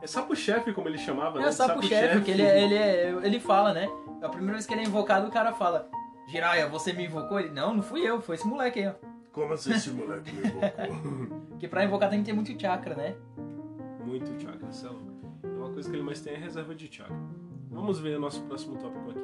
É 0.00 0.06
Sapo-Chefe, 0.06 0.72
como 0.72 0.88
ele 0.88 0.98
chamava, 0.98 1.38
É 1.38 1.42
né? 1.42 1.48
o 1.48 1.52
sapo-chefe, 1.52 2.20
que 2.22 2.30
ele, 2.30 2.42
é- 2.42 2.62
ele, 2.64 2.74
é- 2.74 3.10
ele 3.24 3.40
fala, 3.40 3.72
né? 3.72 3.88
A 4.22 4.28
primeira 4.28 4.52
vez 4.54 4.66
que 4.66 4.72
ele 4.74 4.82
é 4.82 4.84
invocado, 4.84 5.26
o 5.26 5.30
cara 5.30 5.52
fala: 5.52 5.88
Jiraiya, 6.28 6.68
você 6.68 6.92
me 6.92 7.06
invocou? 7.06 7.38
Ele: 7.40 7.50
Não, 7.50 7.74
não 7.74 7.82
fui 7.82 8.02
eu, 8.02 8.20
foi 8.20 8.36
esse 8.36 8.46
moleque 8.46 8.80
aí, 8.80 8.88
ó. 8.88 9.05
Como 9.36 9.52
assim 9.52 9.74
esse 9.74 9.90
moleque 9.90 10.32
me 10.32 10.48
invocou? 10.48 11.36
Porque 11.52 11.68
pra 11.68 11.84
invocar 11.84 12.08
tem 12.08 12.20
que 12.20 12.24
ter 12.24 12.32
muito 12.32 12.58
chakra, 12.58 12.94
né? 12.94 13.14
Muito 14.02 14.40
chakra, 14.40 14.66
isso 14.70 14.86
é 14.86 14.88
louco. 14.88 15.12
É 15.44 15.48
uma 15.48 15.70
coisa 15.74 15.90
que 15.90 15.94
ele 15.94 16.02
mais 16.02 16.22
tem 16.22 16.32
é 16.32 16.38
reserva 16.38 16.74
de 16.74 16.90
chakra. 16.90 17.14
Vamos 17.70 18.00
ver 18.00 18.16
o 18.16 18.20
nosso 18.20 18.42
próximo 18.44 18.78
tópico 18.78 19.10
aqui. 19.10 19.20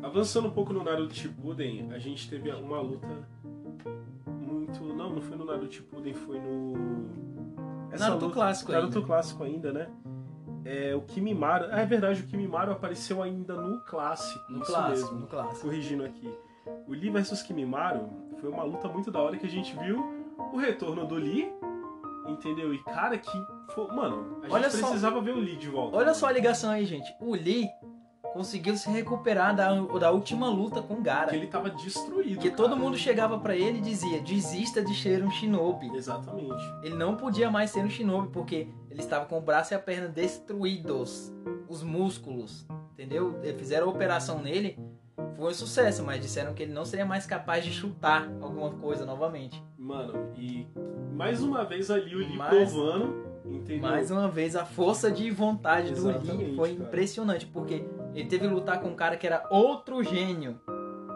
Avançando 0.00 0.46
um 0.46 0.52
pouco 0.52 0.72
no 0.72 0.84
Naruto 0.84 1.12
Shippuden, 1.12 1.92
a 1.92 1.98
gente 1.98 2.30
teve 2.30 2.52
uma 2.52 2.80
luta 2.80 3.28
muito... 4.28 4.80
Não, 4.84 5.10
não 5.10 5.20
foi 5.20 5.36
no 5.36 5.44
Naruto 5.44 5.74
Shippuden, 5.74 6.14
foi 6.14 6.38
no... 6.38 7.08
Naruto 7.98 8.30
clássico 8.30 8.70
Naruto 8.70 8.98
ainda. 8.98 9.06
clássico 9.08 9.42
ainda, 9.42 9.72
né? 9.72 9.90
é, 10.64 10.94
o 10.94 11.00
Kimimaro. 11.00 11.66
Ah, 11.72 11.80
é 11.80 11.86
verdade, 11.86 12.20
o 12.20 12.26
Kimimaro 12.28 12.70
apareceu 12.70 13.20
ainda 13.20 13.56
no 13.56 13.80
clássico. 13.80 14.52
No 14.52 14.62
isso 14.62 14.70
clássico, 14.70 15.08
mesmo. 15.08 15.20
no 15.22 15.26
clássico. 15.26 15.62
Corrigindo 15.62 16.04
aqui. 16.04 16.32
O 16.86 16.92
Lee 16.92 17.10
versus 17.10 17.42
Kimimaro 17.42 18.08
foi 18.40 18.50
uma 18.50 18.62
luta 18.62 18.88
muito 18.88 19.10
da 19.10 19.20
hora 19.20 19.36
que 19.36 19.46
a 19.46 19.50
gente 19.50 19.76
viu 19.78 20.04
o 20.52 20.56
retorno 20.56 21.06
do 21.06 21.14
Lee, 21.14 21.50
entendeu? 22.26 22.72
E 22.74 22.78
cara, 22.84 23.16
que. 23.18 23.30
Foi, 23.74 23.86
mano, 23.88 24.38
a 24.40 24.42
gente 24.42 24.52
Olha 24.52 24.70
só- 24.70 24.86
precisava 24.88 25.20
ver 25.20 25.32
o 25.32 25.38
Lee 25.38 25.56
de 25.56 25.68
volta. 25.68 25.96
Olha 25.96 26.12
só 26.14 26.26
a 26.26 26.32
ligação 26.32 26.70
aí, 26.70 26.84
gente. 26.84 27.08
O 27.20 27.34
Lee 27.34 27.68
conseguiu 28.32 28.76
se 28.76 28.88
recuperar 28.90 29.54
da, 29.54 29.72
da 29.80 30.10
última 30.10 30.48
luta 30.48 30.82
com 30.82 30.94
o 30.94 31.02
Gara. 31.02 31.30
Que 31.30 31.36
ele 31.36 31.46
tava 31.46 31.70
destruído. 31.70 32.34
Porque 32.34 32.50
cara. 32.50 32.62
todo 32.62 32.76
mundo 32.76 32.96
chegava 32.96 33.38
pra 33.38 33.54
ele 33.56 33.78
e 33.78 33.80
dizia: 33.80 34.20
desista 34.20 34.82
de 34.82 34.94
ser 34.94 35.22
um 35.24 35.30
shinobi. 35.30 35.94
Exatamente. 35.94 36.62
Ele 36.82 36.94
não 36.94 37.16
podia 37.16 37.50
mais 37.50 37.70
ser 37.70 37.84
um 37.84 37.90
shinobi 37.90 38.28
porque 38.28 38.68
ele 38.90 39.00
estava 39.00 39.24
com 39.26 39.38
o 39.38 39.40
braço 39.40 39.72
e 39.72 39.76
a 39.76 39.78
perna 39.78 40.08
destruídos, 40.08 41.32
os 41.68 41.82
músculos, 41.82 42.66
entendeu? 42.92 43.38
Fizeram 43.56 43.86
a 43.86 43.90
operação 43.90 44.40
nele, 44.42 44.78
foi 45.40 45.50
um 45.50 45.54
sucesso, 45.54 46.02
mas 46.04 46.20
disseram 46.20 46.52
que 46.54 46.62
ele 46.62 46.72
não 46.72 46.84
seria 46.84 47.04
mais 47.06 47.26
capaz 47.26 47.64
de 47.64 47.72
chutar 47.72 48.28
alguma 48.40 48.70
coisa 48.70 49.04
novamente. 49.04 49.62
Mano, 49.78 50.30
e 50.36 50.66
mais 51.12 51.42
uma 51.42 51.64
vez 51.64 51.90
ali 51.90 52.14
o 52.14 52.18
Lee 52.18 52.36
Mais- 52.36 52.70
provando, 52.72 53.26
entendeu? 53.46 53.82
Mais 53.90 54.10
uma 54.10 54.28
vez, 54.28 54.54
a 54.54 54.64
força 54.64 55.10
de 55.10 55.30
vontade 55.30 55.92
do 55.94 56.06
Lee 56.08 56.16
Exatamente, 56.16 56.56
foi 56.56 56.74
cara. 56.74 56.82
impressionante, 56.88 57.46
porque 57.46 57.84
ele 58.14 58.28
teve 58.28 58.46
que 58.46 58.52
lutar 58.54 58.80
com 58.80 58.88
um 58.88 58.94
cara 58.94 59.16
que 59.16 59.26
era 59.26 59.46
outro 59.50 60.02
gênio. 60.04 60.60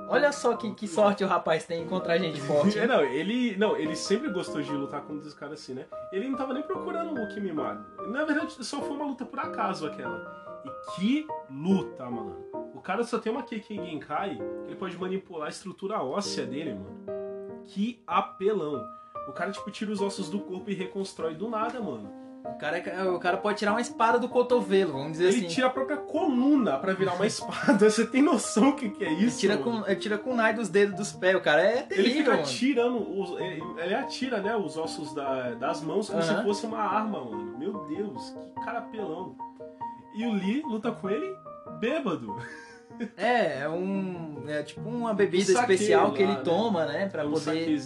Olha 0.08 0.30
só 0.32 0.54
que, 0.56 0.70
que 0.74 0.86
sorte 0.86 1.24
o 1.24 1.26
rapaz 1.26 1.64
tem 1.64 1.80
em 1.80 1.84
encontrar 1.84 2.18
gente 2.18 2.38
forte. 2.42 2.78
É, 2.78 2.86
não, 2.86 3.00
ele, 3.02 3.56
não, 3.56 3.76
ele 3.76 3.96
sempre 3.96 4.30
gostou 4.30 4.60
de 4.60 4.70
lutar 4.70 5.00
com 5.02 5.14
os 5.14 5.32
caras 5.34 5.60
assim, 5.60 5.72
né? 5.74 5.86
Ele 6.12 6.28
não 6.28 6.36
tava 6.36 6.52
nem 6.52 6.62
procurando 6.62 7.18
o 7.20 7.28
Kimimaro. 7.28 7.80
Na 8.10 8.22
verdade, 8.24 8.52
só 8.64 8.80
foi 8.82 8.96
uma 8.96 9.06
luta 9.06 9.24
por 9.24 9.38
acaso 9.38 9.86
aquela. 9.86 10.62
E 10.64 10.94
que 10.96 11.26
luta, 11.50 12.08
mano. 12.08 12.36
O 12.84 12.86
cara 12.86 13.02
só 13.02 13.18
tem 13.18 13.32
uma 13.32 13.42
Keiken 13.42 13.82
Genkai, 13.82 14.36
que 14.36 14.68
ele 14.68 14.76
pode 14.76 14.98
manipular 14.98 15.46
a 15.46 15.50
estrutura 15.50 16.02
óssea 16.02 16.44
dele, 16.44 16.74
mano. 16.74 17.62
Que 17.64 18.02
apelão. 18.06 18.84
O 19.26 19.32
cara, 19.32 19.50
tipo, 19.50 19.70
tira 19.70 19.90
os 19.90 20.02
ossos 20.02 20.28
do 20.28 20.38
corpo 20.40 20.68
e 20.70 20.74
reconstrói 20.74 21.34
do 21.34 21.48
nada, 21.48 21.80
mano. 21.80 22.12
O 22.44 22.58
cara, 22.58 22.76
é, 22.76 23.02
o 23.04 23.18
cara 23.18 23.38
pode 23.38 23.56
tirar 23.58 23.70
uma 23.72 23.80
espada 23.80 24.18
do 24.18 24.28
cotovelo, 24.28 24.92
vamos 24.92 25.12
dizer 25.12 25.28
Ele 25.28 25.46
assim. 25.46 25.46
tira 25.48 25.68
a 25.68 25.70
própria 25.70 25.96
coluna 25.96 26.76
pra 26.76 26.92
virar 26.92 27.14
uma 27.14 27.26
espada. 27.26 27.88
Você 27.88 28.06
tem 28.06 28.20
noção 28.20 28.68
o 28.68 28.76
que, 28.76 28.90
que 28.90 29.02
é 29.02 29.10
Ele 29.10 29.24
isso? 29.24 29.40
tira, 29.40 29.56
mano? 29.58 29.80
com, 29.82 29.86
ele 29.90 29.96
tira 29.98 30.18
com 30.18 30.32
o 30.32 30.36
nai 30.36 30.52
dos 30.52 30.68
dedos 30.68 30.94
dos 30.94 31.10
pés. 31.10 31.34
O 31.36 31.40
cara 31.40 31.62
é 31.62 31.78
Ele 31.78 31.86
terrível, 31.88 32.12
fica 32.18 32.30
mano. 32.32 32.42
atirando, 32.42 33.18
os, 33.18 33.30
ele 33.40 33.62
ele 33.78 33.94
atira, 33.94 34.42
né, 34.42 34.54
os 34.54 34.76
ossos 34.76 35.14
da- 35.14 35.52
das 35.54 35.80
mãos 35.80 36.10
como 36.10 36.20
Aham. 36.22 36.36
se 36.36 36.42
fosse 36.44 36.66
uma 36.66 36.80
arma, 36.80 37.24
mano. 37.24 37.56
Meu 37.58 37.72
Deus, 37.86 38.36
que 38.54 38.62
cara 38.62 38.82
pelão. 38.82 39.34
E 40.14 40.26
o 40.26 40.34
Lee 40.34 40.60
luta 40.60 40.92
com 40.92 41.08
ele 41.08 41.34
bêbado. 41.80 42.36
É, 43.16 43.60
é 43.62 43.68
um. 43.68 44.44
É 44.48 44.62
tipo 44.62 44.88
uma 44.88 45.14
bebida 45.14 45.52
Um 45.52 45.60
especial 45.60 46.12
que 46.12 46.22
lá, 46.22 46.28
ele 46.28 46.38
né? 46.38 46.44
toma, 46.44 46.86
né? 46.86 47.06
Pra 47.08 47.26
um 47.26 47.32
poder, 47.32 47.80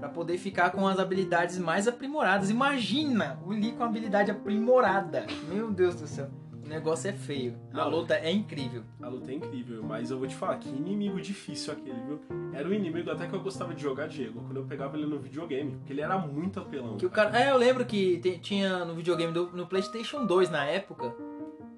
pra 0.00 0.08
poder 0.08 0.38
ficar 0.38 0.70
com 0.70 0.86
as 0.86 0.98
habilidades 0.98 1.58
mais 1.58 1.86
aprimoradas. 1.88 2.50
Imagina 2.50 3.38
o 3.44 3.50
Lee 3.50 3.72
com 3.72 3.82
a 3.82 3.86
habilidade 3.86 4.30
aprimorada. 4.30 5.26
Meu 5.48 5.70
Deus 5.70 5.94
do 5.94 6.06
céu. 6.06 6.28
O 6.64 6.68
negócio 6.68 7.08
é 7.08 7.12
feio. 7.12 7.54
A 7.72 7.76
Não. 7.76 7.90
luta 7.90 8.14
é 8.14 8.28
incrível. 8.32 8.82
A 9.00 9.08
luta 9.08 9.30
é 9.30 9.34
incrível, 9.34 9.84
mas 9.84 10.10
eu 10.10 10.18
vou 10.18 10.26
te 10.26 10.34
falar 10.34 10.56
que 10.56 10.68
inimigo 10.68 11.20
difícil 11.20 11.72
aquele, 11.72 12.00
viu? 12.02 12.20
Era 12.52 12.68
um 12.68 12.72
inimigo 12.72 13.08
até 13.08 13.28
que 13.28 13.32
eu 13.32 13.40
gostava 13.40 13.72
de 13.72 13.80
jogar, 13.80 14.08
Diego, 14.08 14.40
quando 14.40 14.56
eu 14.56 14.64
pegava 14.64 14.96
ele 14.96 15.06
no 15.06 15.16
videogame, 15.16 15.76
porque 15.76 15.92
ele 15.92 16.00
era 16.00 16.18
muito 16.18 16.58
apelão. 16.58 16.96
Que 16.96 17.06
o 17.06 17.10
cara, 17.10 17.38
é, 17.40 17.52
eu 17.52 17.56
lembro 17.56 17.84
que 17.84 18.18
tinha 18.42 18.84
no 18.84 18.96
videogame 18.96 19.32
do, 19.32 19.46
no 19.52 19.64
PlayStation 19.64 20.26
2 20.26 20.50
na 20.50 20.64
época. 20.64 21.14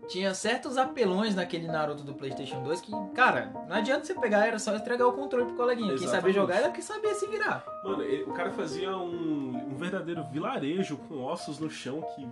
Tinha 0.08 0.32
certos 0.32 0.78
apelões 0.78 1.34
naquele 1.34 1.66
Naruto 1.66 2.02
do 2.02 2.14
PlayStation 2.14 2.62
2 2.62 2.80
que, 2.80 2.90
cara, 3.14 3.52
não 3.68 3.76
adianta 3.76 4.04
você 4.06 4.14
pegar, 4.14 4.46
era 4.46 4.58
só 4.58 4.74
entregar 4.74 5.06
o 5.06 5.12
controle 5.12 5.44
pro 5.46 5.54
coleguinha. 5.56 5.88
Quem 5.90 5.98
sabia 5.98 6.30
Exatamente. 6.30 6.34
jogar 6.36 6.54
era 6.56 6.70
quem 6.70 6.82
sabia 6.82 7.14
se 7.14 7.26
virar. 7.26 7.62
Mano, 7.84 8.02
ele- 8.02 8.22
o 8.24 8.32
cara 8.32 8.50
fazia 8.50 8.96
um, 8.96 9.54
um 9.70 9.76
verdadeiro 9.76 10.24
vilarejo 10.32 10.96
com 10.96 11.22
ossos 11.24 11.58
no 11.58 11.68
chão 11.68 12.02
que 12.14 12.26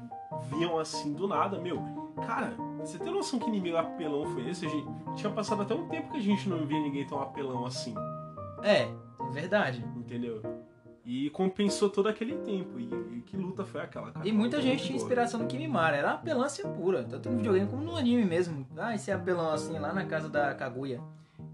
vinham 0.49 0.79
assim 0.79 1.13
do 1.13 1.29
nada, 1.29 1.59
meu. 1.59 1.83
Cara, 2.27 2.55
você 2.81 2.99
tem 2.99 3.13
noção 3.13 3.39
que 3.39 3.47
inimigo 3.49 3.77
apelão 3.77 4.25
foi 4.33 4.49
esse? 4.49 4.65
A 4.65 4.69
gente, 4.71 4.89
tinha 5.15 5.31
passado 5.31 5.61
até 5.61 5.75
um 5.75 5.87
tempo 5.89 6.11
que 6.13 6.17
a 6.17 6.23
gente 6.23 6.49
não 6.49 6.65
via 6.67 6.81
ninguém 6.81 7.07
tão 7.07 7.21
apelão 7.21 7.67
assim, 7.67 7.95
É, 8.63 8.83
é 8.85 9.31
verdade. 9.33 9.85
entendeu? 9.95 10.41
E 11.07 11.31
compensou 11.31 11.89
todo 11.89 12.09
aquele 12.09 12.35
tempo. 12.39 12.81
E, 12.81 12.85
e 13.17 13.23
que 13.25 13.37
luta 13.37 13.65
foi 13.65 13.81
aquela, 13.81 14.11
cara? 14.11 14.27
E 14.29 14.33
muita 14.33 14.61
gente 14.61 14.83
tinha 14.85 14.97
inspiração 14.97 15.39
no 15.41 15.47
Kimimara, 15.47 15.97
era 15.97 16.11
apelância 16.13 16.67
pura, 16.69 17.05
tanto 17.05 17.31
no 17.31 17.37
videogame 17.37 17.71
como 17.71 17.85
no 17.85 17.97
anime 17.97 18.25
mesmo. 18.25 18.67
Ah, 18.77 18.93
esse 18.95 19.13
apelão 19.13 19.51
assim 19.53 19.79
lá 19.79 19.93
na 19.93 20.05
casa 20.05 20.29
da 20.29 20.53
Kaguya. 20.53 21.01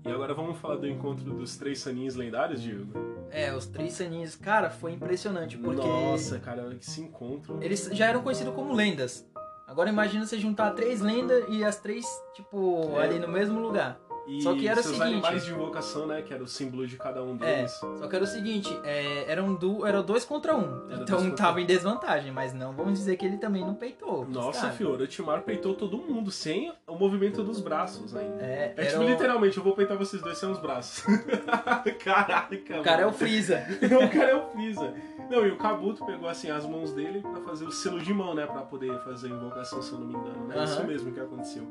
E 0.07 0.11
agora 0.11 0.33
vamos 0.33 0.57
falar 0.59 0.77
do 0.77 0.89
encontro 0.89 1.23
dos 1.25 1.57
três 1.59 1.81
saninhos 1.81 2.17
lendários, 2.17 2.63
Diego? 2.63 2.93
É, 3.31 3.55
os 3.55 3.67
três 3.67 3.93
saninhos, 3.93 4.35
cara, 4.35 4.71
foi 4.71 4.93
impressionante, 4.93 5.57
porque 5.59 5.87
Nossa, 5.87 6.39
cara, 6.39 6.75
que 6.75 6.85
se 6.85 7.03
encontram. 7.03 7.63
eles 7.63 7.89
já 7.93 8.07
eram 8.07 8.23
conhecidos 8.23 8.55
como 8.55 8.73
lendas. 8.73 9.27
Agora 9.67 9.89
imagina 9.89 10.27
você 10.27 10.39
juntar 10.39 10.73
três 10.73 11.01
lendas 11.01 11.45
e 11.49 11.63
as 11.65 11.77
três, 11.77 12.07
tipo, 12.35 12.91
É. 12.99 13.05
ali 13.05 13.19
no 13.19 13.29
mesmo 13.29 13.61
lugar. 13.61 13.99
E 14.27 14.41
Só 14.41 14.55
que 14.55 14.69
era 14.69 14.79
o 14.79 14.83
seguinte- 14.83 15.03
animais 15.03 15.45
de 15.45 15.51
invocação, 15.51 16.07
né? 16.07 16.23
Que 16.23 16.33
era 16.33 16.43
o 16.43 16.47
símbolo 16.47 16.87
de 16.87 16.97
cada 16.97 17.23
um 17.25 17.35
É, 17.41 17.57
deles. 17.57 17.73
só 17.73 18.07
que 18.09 18.15
era 18.15 18.25
o 18.25 18.27
seguinte, 18.29 18.73
é, 18.85 19.25
eram, 19.31 19.53
du 19.55 19.85
eram 19.85 20.03
dois 20.03 20.25
contra 20.25 20.57
um. 20.57 20.89
Era 20.91 21.03
então 21.03 21.19
contra 21.19 21.37
tava 21.37 21.61
em 21.61 21.67
desvantagem, 21.67 22.31
mas 22.31 22.55
não 22.55 22.73
vamos 22.73 22.99
dizer 22.99 23.17
que 23.17 23.27
ele 23.27 23.37
também 23.39 23.63
não 23.65 23.75
peitou. 23.75 24.25
Nossa, 24.29 24.61
cara. 24.63 24.73
fio, 24.75 24.91
o 24.91 24.93
Orochimaru 24.93 25.43
peitou 25.43 25.75
todo 25.75 25.99
mundo, 25.99 26.31
sem 26.31 26.73
o 26.87 26.95
movimento 26.95 27.43
dos 27.43 27.61
braços 27.61 28.15
ainda. 28.15 28.43
É, 28.43 28.75
É 28.77 28.81
era 28.83 28.91
tipo, 28.91 29.03
o- 29.03 29.09
literalmente, 29.09 29.57
eu 29.59 29.65
vou 29.65 29.75
peitar 29.75 29.99
vocês 29.99 30.23
dois 30.23 30.39
sem 30.39 30.49
os 30.51 30.59
braços. 30.61 31.05
Caraca, 32.05 32.55
O 32.79 32.83
cara 32.83 33.03
é 33.03 33.05
o 33.05 33.09
mano. 33.09 33.19
Freeza. 33.19 33.65
o 33.83 34.09
cara 34.11 34.31
é 34.31 34.35
o 34.37 34.51
Freeza. 34.51 34.95
Não, 35.31 35.47
e 35.47 35.51
o 35.51 35.57
Kabuto 35.57 36.05
pegou 36.05 36.29
assim 36.29 36.51
as 36.51 36.67
mãos 36.67 36.93
dele 36.93 37.21
pra 37.23 37.41
fazer 37.41 37.65
o 37.65 37.73
selo 37.73 38.01
de 38.01 38.13
mão, 38.13 38.35
né? 38.35 38.47
Pra 38.47 38.63
poder 38.63 38.99
fazer 39.01 39.29
a 39.29 39.31
invocação, 39.31 39.81
se 39.83 39.93
eu 39.93 39.99
não 39.99 40.07
me 40.07 40.15
engano, 40.15 40.47
né? 40.47 40.55
Aham. 40.57 40.65
Isso 40.65 40.85
mesmo 40.87 41.13
que 41.13 41.21
aconteceu. 41.21 41.67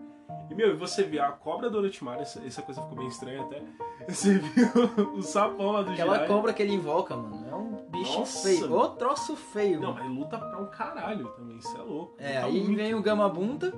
E, 0.50 0.56
meu, 0.56 0.72
e 0.72 0.74
você 0.76 1.04
viu 1.04 1.22
a 1.24 1.32
cobra 1.32 1.70
do 1.70 1.78
Orochimaru, 1.78 2.22
essa, 2.22 2.40
essa 2.46 2.62
coisa 2.62 2.82
ficou 2.82 2.98
bem 2.98 3.08
estranha 3.08 3.42
até. 3.42 3.62
Você 4.10 4.40
viu 4.40 4.68
o 5.16 5.22
sapão 5.22 5.72
lá 5.74 5.84
do 5.84 5.92
Aquela 5.92 6.14
Jiraiya. 6.14 6.28
cobra 6.34 6.54
que 6.54 6.64
ele 6.64 6.74
invoca, 6.74 7.16
mano, 7.16 7.46
é 7.50 7.54
um 7.56 7.86
bicho 7.90 8.20
Nossa. 8.20 8.48
feio. 8.50 8.74
Ô 8.74 8.88
troço 8.90 9.36
feio. 9.36 9.80
Não, 9.80 9.94
mas 9.94 10.10
luta 10.10 10.38
pra 10.40 10.60
um 10.60 10.66
caralho 10.66 11.28
também, 11.30 11.58
isso 11.58 11.78
é 11.78 11.82
louco. 11.82 12.16
É, 12.18 12.38
aí 12.40 12.62
muito. 12.62 12.76
vem 12.76 12.96
o 12.96 13.02
Gamabunta 13.02 13.72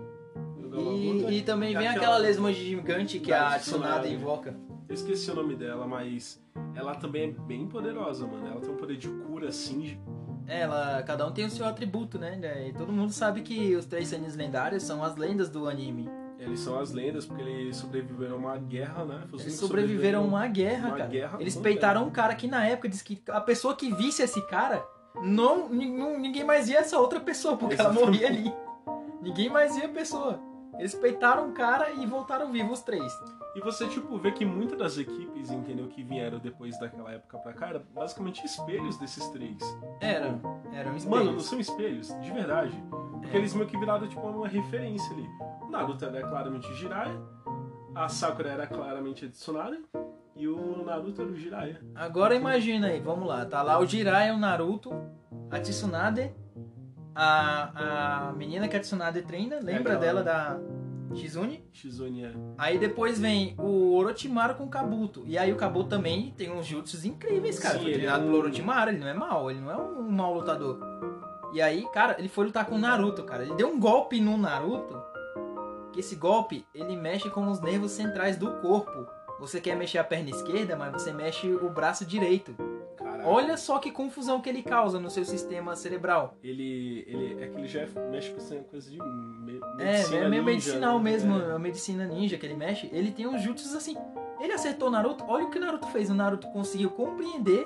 e, 0.74 1.38
e 1.40 1.42
também 1.42 1.76
vem 1.78 1.88
aquela- 1.90 2.18
lesma 2.18 2.54
gigante 2.54 3.20
que 3.20 3.34
a 3.34 3.60
Tsunade. 3.60 4.14
invoca. 4.14 4.56
Eu 4.94 4.96
esqueci 4.96 5.32
o 5.32 5.34
nome 5.36 5.56
dela, 5.56 5.88
mas 5.88 6.40
ela 6.76 6.94
também 6.94 7.24
é 7.24 7.32
bem 7.32 7.66
poderosa, 7.68 8.28
mano. 8.28 8.46
Ela 8.46 8.62
tem 8.62 8.70
um 8.70 8.78
poder 8.78 8.96
de 8.96 9.08
cura 9.10 9.50
assim. 9.50 10.00
É, 10.46 10.62
Ela, 10.62 11.02
cada 11.02 11.26
um 11.26 11.32
tem 11.32 11.44
o 11.46 11.50
seu 11.50 11.66
atributo, 11.66 12.20
né? 12.20 12.40
E 12.70 12.74
todo 12.74 12.94
mundo 12.94 13.12
sabe 13.12 13.42
que 13.42 13.76
os 13.76 13.88
três 13.88 14.10
Saiyans 14.10 14.36
lendários 14.36 14.84
são 14.84 15.04
as 15.04 15.16
lendas 15.16 15.50
do 15.50 15.68
anime. 15.68 16.08
Eles 16.38 16.60
são 16.60 16.80
as 16.80 16.92
lendas 16.92 17.26
porque 17.26 17.42
eles 17.42 17.76
sobreviveram 17.76 18.36
a 18.36 18.38
uma 18.38 18.58
guerra, 18.58 19.04
né? 19.04 19.24
Foi 19.32 19.40
Eles 19.40 19.56
sobreviveram 19.56 20.20
a 20.20 20.24
uma 20.28 20.46
guerra, 20.46 20.90
uma 20.90 20.98
cara. 20.98 21.10
guerra 21.10 21.38
Eles 21.42 21.56
peitaram 21.56 22.06
um 22.06 22.12
cara 22.12 22.36
que 22.36 22.46
na 22.46 22.64
época 22.64 22.88
disse 22.88 23.04
que 23.04 23.20
a 23.30 23.42
pessoa 23.42 23.76
que 23.76 23.92
visse 23.96 24.22
esse 24.22 24.46
cara, 24.48 24.86
não, 25.24 25.70
nin- 25.70 26.20
ninguém 26.20 26.44
mais 26.44 26.68
via 26.68 26.78
essa 26.78 27.00
outra 27.00 27.20
pessoa, 27.20 27.58
porque 27.58 27.74
ela 27.82 27.90
Exatamente. 27.90 28.06
morria 28.22 28.28
ali. 28.28 28.54
Ninguém 29.24 29.50
mais 29.50 29.76
via 29.76 29.86
a 29.88 29.90
pessoa. 29.90 30.40
Eles 30.78 30.96
peitaram 30.96 31.50
o 31.50 31.52
cara 31.54 31.92
e 31.92 32.06
voltaram 32.06 32.52
vivos 32.52 32.80
os 32.80 32.84
três. 32.84 33.14
E 33.56 33.60
você, 33.60 33.88
tipo, 33.88 34.18
vê 34.18 34.32
que 34.32 34.44
muitas 34.46 34.78
das 34.78 34.98
equipes, 34.98 35.52
entendeu, 35.52 35.88
que 35.88 36.02
vieram 36.04 36.40
depois 36.40 36.80
daquela 36.80 37.12
época 37.12 37.38
pra 37.38 37.54
cá, 37.54 37.68
eram 37.70 37.84
basicamente 37.94 38.44
espelhos 38.46 38.98
desses 38.98 39.28
três. 39.30 39.58
Eram, 40.02 40.42
eram 40.74 40.96
espelhos. 40.96 41.06
Mano, 41.06 41.32
não 41.34 41.40
são 41.40 41.60
espelhos, 41.60 42.08
de 42.20 42.32
verdade. 42.32 42.84
Porque 43.22 43.36
É. 43.38 43.40
eles 43.40 43.54
meio 43.54 43.68
que 43.68 43.78
viraram, 43.78 44.08
tipo, 44.08 44.22
uma 44.28 44.48
referência 44.48 45.14
ali. 45.14 45.28
O 45.62 45.70
Naruto 45.70 46.04
era 46.04 46.28
claramente 46.28 46.68
o 46.68 46.74
Jiraiya, 46.74 47.20
a 47.96 48.10
Sakura 48.10 48.50
era 48.50 48.66
claramente 48.68 49.26
a 49.26 49.30
Tsunade, 49.30 49.80
e 50.36 50.48
o 50.48 50.84
Naruto 50.84 51.22
era 51.22 51.30
o 51.30 51.36
Jiraiya. 51.36 51.80
Agora 51.94 52.34
imagina 52.34 52.88
aí, 52.88 53.00
vamos 53.00 53.28
lá. 53.28 53.46
Tá 53.46 53.62
lá 53.62 53.78
o 53.80 53.86
Jiraiya, 53.86 54.34
o 54.34 54.38
Naruto, 54.40 54.92
a 55.52 55.60
Tsunade, 55.60 56.34
a, 57.16 58.28
a 58.30 58.34
menina 58.34 58.68
que 58.68 58.76
a 58.76 58.80
Tsunade 58.80 59.22
treina, 59.22 59.58
lembra 59.62 59.94
aquela- 59.94 60.22
dela 60.22 60.24
da 60.24 60.60
Shizune? 61.16 61.64
Shizune 61.72 62.26
é. 62.26 62.34
Aí 62.58 62.80
depois 62.80 63.20
vem 63.20 63.56
o 63.60 63.94
Orochimaru 63.96 64.56
com 64.56 64.64
o 64.64 64.70
Kabuto. 64.70 65.24
E 65.28 65.38
aí 65.38 65.52
o 65.54 65.56
Kabuto 65.56 65.90
também 65.90 66.32
tem 66.36 66.52
uns 66.52 66.66
jutsus 66.66 67.06
incríveis, 67.06 67.60
cara. 67.60 67.78
Sim, 67.78 67.84
Foi 67.84 67.94
treinado 67.94 68.24
é 68.24 68.26
um- 68.26 68.32
pelo 68.32 68.38
Orochimaru, 68.44 68.92
ele 68.92 69.00
não 69.00 69.08
é 69.08 69.14
mau, 69.14 69.52
ele 69.52 69.60
não 69.60 69.72
é 69.72 69.78
um 69.78 70.10
mau 70.10 70.34
lutador. 70.34 70.80
E 71.54 71.62
aí, 71.62 71.86
cara, 71.94 72.16
ele 72.18 72.30
foi 72.30 72.46
lutar 72.46 72.66
com 72.66 72.76
o 72.76 72.80
Naruto, 72.80 73.24
cara. 73.24 73.44
Ele 73.44 73.54
deu 73.54 73.68
um 73.70 73.80
golpe 73.80 74.20
no 74.20 74.36
Naruto, 74.38 75.00
que 75.92 76.00
esse 76.00 76.16
golpe, 76.16 76.66
ele 76.74 76.96
mexe 76.98 77.30
com 77.30 77.48
os 77.48 77.60
nervos 77.60 77.92
centrais 77.92 78.36
do 78.36 78.50
corpo. 78.54 79.06
Você 79.40 79.62
quer 79.62 79.76
mexer 79.76 80.00
a 80.00 80.04
perna 80.04 80.32
esquerda, 80.32 80.76
mas 80.76 80.92
você 80.94 81.14
mexe 81.14 81.48
o 81.54 81.70
braço 81.70 82.06
direito. 82.06 82.56
Olha 83.26 83.58
só 83.58 83.80
que 83.80 83.92
confusão 83.92 84.42
que 84.42 84.50
ele 84.50 84.62
causa 84.64 85.00
no 85.00 85.10
seu 85.10 85.24
sistema 85.26 85.76
cerebral. 85.76 86.36
Ele, 86.44 87.04
ele 87.08 87.44
é 87.44 87.48
que 87.48 87.58
ele 87.58 87.68
já 87.68 87.86
mexe 88.12 88.30
com 88.32 88.38
essa 88.38 88.56
coisa 88.58 88.90
de 88.90 88.98
me, 88.98 89.60
É, 89.80 89.86
medicina 89.86 90.18
é 90.18 90.30
meio 90.30 90.30
ninja, 90.30 90.44
medicinal 90.44 90.98
né? 90.98 91.04
mesmo, 91.12 91.40
É. 91.42 91.52
a 91.56 91.60
medicina 91.60 92.06
ninja 92.06 92.38
que 92.38 92.46
ele 92.46 92.56
mexe. 92.56 92.90
Ele 92.92 93.12
tem 93.12 93.28
uns 93.28 93.42
jutsus 93.42 93.74
assim. 93.76 93.96
Ele 94.40 94.52
acertou 94.54 94.90
o 94.90 94.92
Naruto, 94.92 95.24
olha 95.28 95.46
o 95.46 95.50
que 95.50 95.58
o 95.58 95.62
Naruto 95.62 95.88
fez. 95.88 96.10
O 96.10 96.14
Naruto 96.14 96.48
conseguiu 96.50 96.90
compreender 96.92 97.66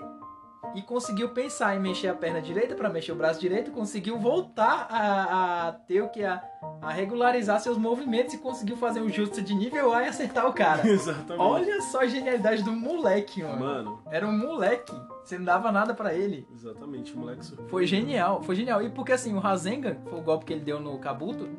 e 0.75 0.81
conseguiu 0.81 1.29
pensar 1.29 1.75
em 1.75 1.79
mexer 1.79 2.07
a 2.09 2.13
perna 2.13 2.41
direita 2.41 2.75
para 2.75 2.89
mexer 2.89 3.11
o 3.11 3.15
braço 3.15 3.39
direito, 3.39 3.71
conseguiu 3.71 4.19
voltar 4.19 4.87
a, 4.91 5.67
a 5.69 5.71
ter 5.71 6.01
o 6.01 6.09
que? 6.09 6.23
A, 6.23 6.43
a 6.87 6.91
regularizar 6.91 7.59
seus 7.59 7.77
movimentos 7.77 8.33
e 8.33 8.37
conseguiu 8.37 8.77
fazer 8.77 9.01
um 9.01 9.09
jutsu 9.09 9.41
de 9.41 9.53
nível 9.53 9.93
A 9.93 10.03
e 10.03 10.07
acertar 10.07 10.47
o 10.47 10.53
cara. 10.53 10.85
Exatamente. 10.87 11.39
Olha 11.41 11.81
só 11.81 12.01
a 12.01 12.07
genialidade 12.07 12.63
do 12.63 12.71
moleque, 12.71 13.43
mano. 13.43 13.59
Mano, 13.59 13.99
Era 14.09 14.25
um 14.27 14.37
moleque. 14.37 14.93
Você 15.23 15.37
não 15.37 15.43
dava 15.45 15.71
nada 15.71 15.93
pra 15.93 16.13
ele. 16.13 16.47
exatamente, 16.53 17.13
o 17.13 17.17
moleque 17.17 17.45
surpreendeu. 17.45 17.69
Foi 17.69 17.85
genial, 17.85 18.41
foi 18.41 18.55
genial. 18.55 18.81
E 18.81 18.89
porque 18.89 19.11
assim, 19.11 19.33
o 19.35 19.39
Rasengan, 19.39 19.97
foi 20.09 20.19
o 20.19 20.21
golpe 20.23 20.45
que 20.45 20.53
ele 20.53 20.61
deu 20.63 20.79
no 20.79 20.97
Kabuto, 20.99 21.49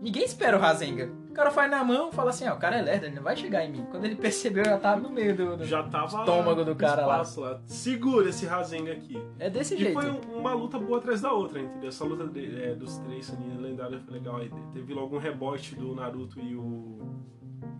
ninguém 0.00 0.24
espera 0.24 0.56
o 0.56 0.60
Rasengan. 0.60 1.10
O 1.30 1.32
cara 1.32 1.50
faz 1.50 1.70
na 1.70 1.82
mão, 1.84 2.10
fala 2.10 2.30
assim, 2.30 2.46
ó, 2.48 2.54
o 2.54 2.58
cara 2.58 2.76
é 2.76 2.82
lerdo, 2.82 3.06
ele 3.06 3.14
não 3.14 3.22
vai 3.22 3.36
chegar 3.36 3.64
em 3.64 3.70
mim. 3.70 3.86
Quando 3.90 4.04
ele 4.04 4.16
percebeu, 4.16 4.64
já 4.64 4.76
tava 4.78 5.00
no 5.00 5.10
meio 5.10 5.36
do... 5.36 5.56
do- 5.58 5.64
Já 5.64 5.82
tava 5.84 6.18
Estômago 6.20 6.64
do 6.64 6.74
cara 6.74 7.06
lá. 7.06 7.18
lá. 7.36 7.60
Segura 7.66 8.28
esse 8.28 8.46
Rasengan 8.46 8.92
aqui. 8.92 9.22
É 9.38 9.48
desse 9.48 9.74
E 9.74 9.78
jeito. 9.78 9.92
foi 9.94 10.10
um- 10.10 10.38
uma 10.40 10.52
luta 10.52 10.78
boa 10.78 10.98
atrás 10.98 11.20
da 11.20 11.32
outra, 11.32 11.60
entendeu? 11.60 11.88
Essa 11.88 12.04
luta 12.04 12.26
de- 12.26 12.62
é, 12.62 12.74
dos 12.74 12.98
três 12.98 13.26
Sanin 13.26 13.56
lendários 13.58 14.02
foi 14.02 14.14
legal. 14.14 14.36
Aí 14.38 14.50
teve 14.72 14.92
logo 14.92 15.16
um 15.16 15.18
rebote 15.20 15.76
do 15.76 15.94
Naruto 15.94 16.40
e 16.40 16.54
o. 16.56 16.98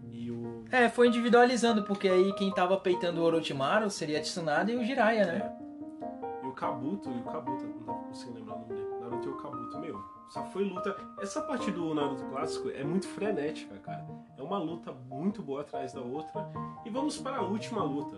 E 0.08 0.30
o. 0.30 0.64
É, 0.70 0.88
foi 0.88 1.08
individualizando, 1.08 1.82
porque 1.82 2.08
aí 2.08 2.32
quem 2.34 2.52
tava 2.52 2.76
peitando 2.76 3.20
o 3.20 3.24
Orochimaru 3.24 3.90
seria 3.90 4.18
a 4.18 4.22
Tsunade 4.22 4.70
e 4.72 4.76
o 4.76 4.84
Jiraiya, 4.84 5.24
né? 5.26 5.52
E 6.44 6.46
o 6.46 6.52
Kabuto, 6.52 7.10
e 7.10 7.18
o 7.18 7.22
Kabuto, 7.24 7.64
não 7.64 7.82
tava 7.84 7.98
conseguindo 8.04 8.38
lembrar 8.38 8.54
o 8.54 8.58
nome 8.60 8.74
dele. 8.74 8.86
Naruto 9.00 9.28
e 9.28 9.32
o 9.32 9.36
Kabuto, 9.36 9.78
meu. 9.80 10.19
Só 10.30 10.44
foi 10.44 10.62
luta. 10.62 10.96
Essa 11.20 11.42
parte 11.42 11.72
do 11.72 11.92
Naruto 11.92 12.24
clássico 12.26 12.70
é 12.70 12.84
muito 12.84 13.08
frenética, 13.08 13.76
cara. 13.78 14.06
É 14.38 14.42
uma 14.42 14.58
luta 14.58 14.92
muito 14.92 15.42
boa 15.42 15.62
atrás 15.62 15.92
da 15.92 16.00
outra. 16.00 16.48
E 16.86 16.90
vamos 16.90 17.18
para 17.18 17.38
a 17.38 17.42
última 17.42 17.82
luta. 17.82 18.16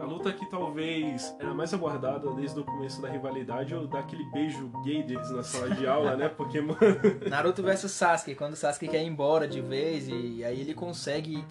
A 0.00 0.04
luta 0.04 0.32
que 0.32 0.44
talvez 0.50 1.34
é 1.38 1.46
a 1.46 1.54
mais 1.54 1.72
aguardada 1.72 2.30
desde 2.32 2.58
o 2.58 2.64
começo 2.64 3.00
da 3.00 3.08
rivalidade, 3.08 3.74
ou 3.76 3.86
daquele 3.86 4.24
beijo 4.32 4.68
gay 4.84 5.04
deles 5.04 5.30
na 5.30 5.44
sala 5.44 5.70
de 5.70 5.86
aula, 5.86 6.16
né? 6.16 6.28
Porque, 6.28 6.60
mano. 6.60 6.80
Naruto 7.30 7.62
versus 7.62 7.92
Sasuke, 7.92 8.34
quando 8.34 8.54
o 8.54 8.56
Sasuke 8.56 8.88
quer 8.88 9.02
ir 9.04 9.06
embora 9.06 9.46
de 9.46 9.60
vez 9.60 10.08
e 10.08 10.44
aí 10.44 10.60
ele 10.60 10.74
consegue 10.74 11.44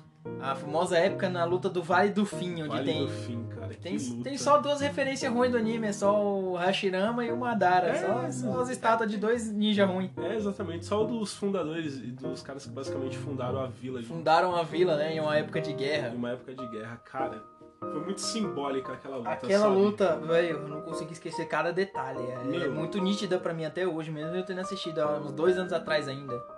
a 0.52 0.56
famosa 0.56 0.98
época 0.98 1.30
na 1.30 1.44
luta 1.44 1.70
do 1.70 1.82
Vale 1.82 2.12
do 2.12 2.26
Fim, 2.26 2.62
onde 2.62 2.70
Vale 2.70 2.86
tem 2.86 3.06
do 3.06 3.12
fim, 3.12 3.44
cara. 3.48 3.74
Tem, 3.82 3.98
tem 3.98 4.38
só 4.38 4.60
duas 4.60 4.80
referências 4.82 5.32
ruins 5.32 5.52
do 5.52 5.58
anime, 5.58 5.88
é 5.88 5.94
só 5.94 6.16
o 6.24 6.56
Hashirama 6.56 7.26
e 7.26 7.32
o 7.32 7.38
Madara. 7.38 7.88
É, 7.88 8.32
só, 8.32 8.52
só 8.52 8.60
as 8.62 8.70
estátuas 8.70 9.10
de 9.10 9.18
dois 9.18 9.52
ninja 9.52 9.86
ruins. 9.86 10.12
É, 10.18 10.36
exatamente. 10.36 10.86
Só 10.86 11.04
o 11.04 11.08
dos 11.08 11.34
fundadores 11.34 11.98
e 11.98 12.12
dos 12.12 12.42
caras 12.42 12.66
que 12.66 12.72
basicamente 12.72 13.18
fundaram 13.18 13.60
a 13.60 13.68
vila 13.68 14.02
Fundaram 14.04 14.56
a 14.56 14.64
vila, 14.64 14.96
né, 14.98 15.16
em 15.16 15.20
uma 15.20 15.36
época 15.36 15.62
de 15.62 15.72
em 15.72 15.76
guerra. 15.76 16.14
uma 16.16 16.32
época 16.32 16.54
de 16.54 16.68
guerra. 16.68 16.98
Cara, 17.06 17.44
foi 17.80 18.02
muito 18.02 18.22
simbólica 18.22 18.94
aquela 18.94 19.18
luta. 19.18 19.30
Aquela 19.30 19.64
sabe? 19.66 19.76
luta, 19.76 20.18
velho, 20.18 20.58
eu 20.58 20.68
não 20.68 20.82
consigo 20.82 21.12
esquecer 21.12 21.48
cada 21.48 21.72
detalhe. 21.72 22.20
É, 22.20 22.44
Meu. 22.44 22.62
é 22.66 22.68
muito 22.68 23.00
nítida 23.00 23.38
pra 23.40 23.54
mim 23.54 23.66
até 23.66 23.86
hoje, 23.88 24.12
mesmo 24.12 24.36
eu 24.36 24.44
tendo 24.44 24.62
assistido 24.62 25.00
há 25.00 25.18
uns 25.18 25.32
dois 25.32 25.58
anos 25.58 25.74
atrás 25.74 26.08
ainda. 26.08 26.55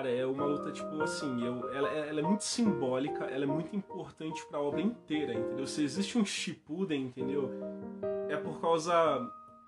Cara, 0.00 0.10
é 0.10 0.24
uma 0.24 0.46
luta, 0.46 0.72
tipo, 0.72 1.02
assim, 1.02 1.44
eu, 1.44 1.70
ela, 1.74 1.88
ela 1.90 2.20
é 2.20 2.22
muito 2.22 2.42
simbólica, 2.42 3.26
ela 3.26 3.44
é 3.44 3.46
muito 3.46 3.76
importante 3.76 4.42
pra 4.46 4.58
obra 4.58 4.80
inteira, 4.80 5.34
entendeu? 5.34 5.66
Se 5.66 5.84
existe 5.84 6.16
um 6.16 6.24
Shippuden, 6.24 7.02
entendeu? 7.02 7.50
É 8.26 8.34
por 8.34 8.62
causa... 8.62 8.94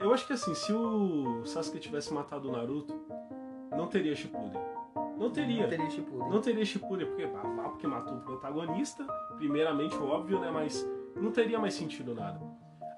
Eu 0.01 0.11
acho 0.15 0.27
que, 0.27 0.33
assim, 0.33 0.55
se 0.55 0.73
o 0.73 1.45
Sasuke 1.45 1.79
tivesse 1.79 2.15
matado 2.15 2.49
o 2.49 2.53
Naruto, 2.53 2.99
não 3.77 3.89
teria 3.89 4.17
Shippuden. 4.17 4.59
Não 5.19 5.29
teria. 5.29 5.65
Não 5.65 5.69
teria 5.69 5.91
Shippuden. 5.91 6.31
Não 6.31 6.41
teria 6.41 6.65
Shippuden, 6.65 7.07
porque, 7.09 7.27
porque 7.27 7.87
matou 7.87 8.17
o 8.17 8.21
protagonista, 8.23 9.05
primeiramente, 9.37 9.95
óbvio, 9.97 10.41
né? 10.41 10.51
Mas 10.51 10.83
não 11.15 11.31
teria 11.31 11.59
mais 11.59 11.75
sentido 11.75 12.15
nada. 12.15 12.41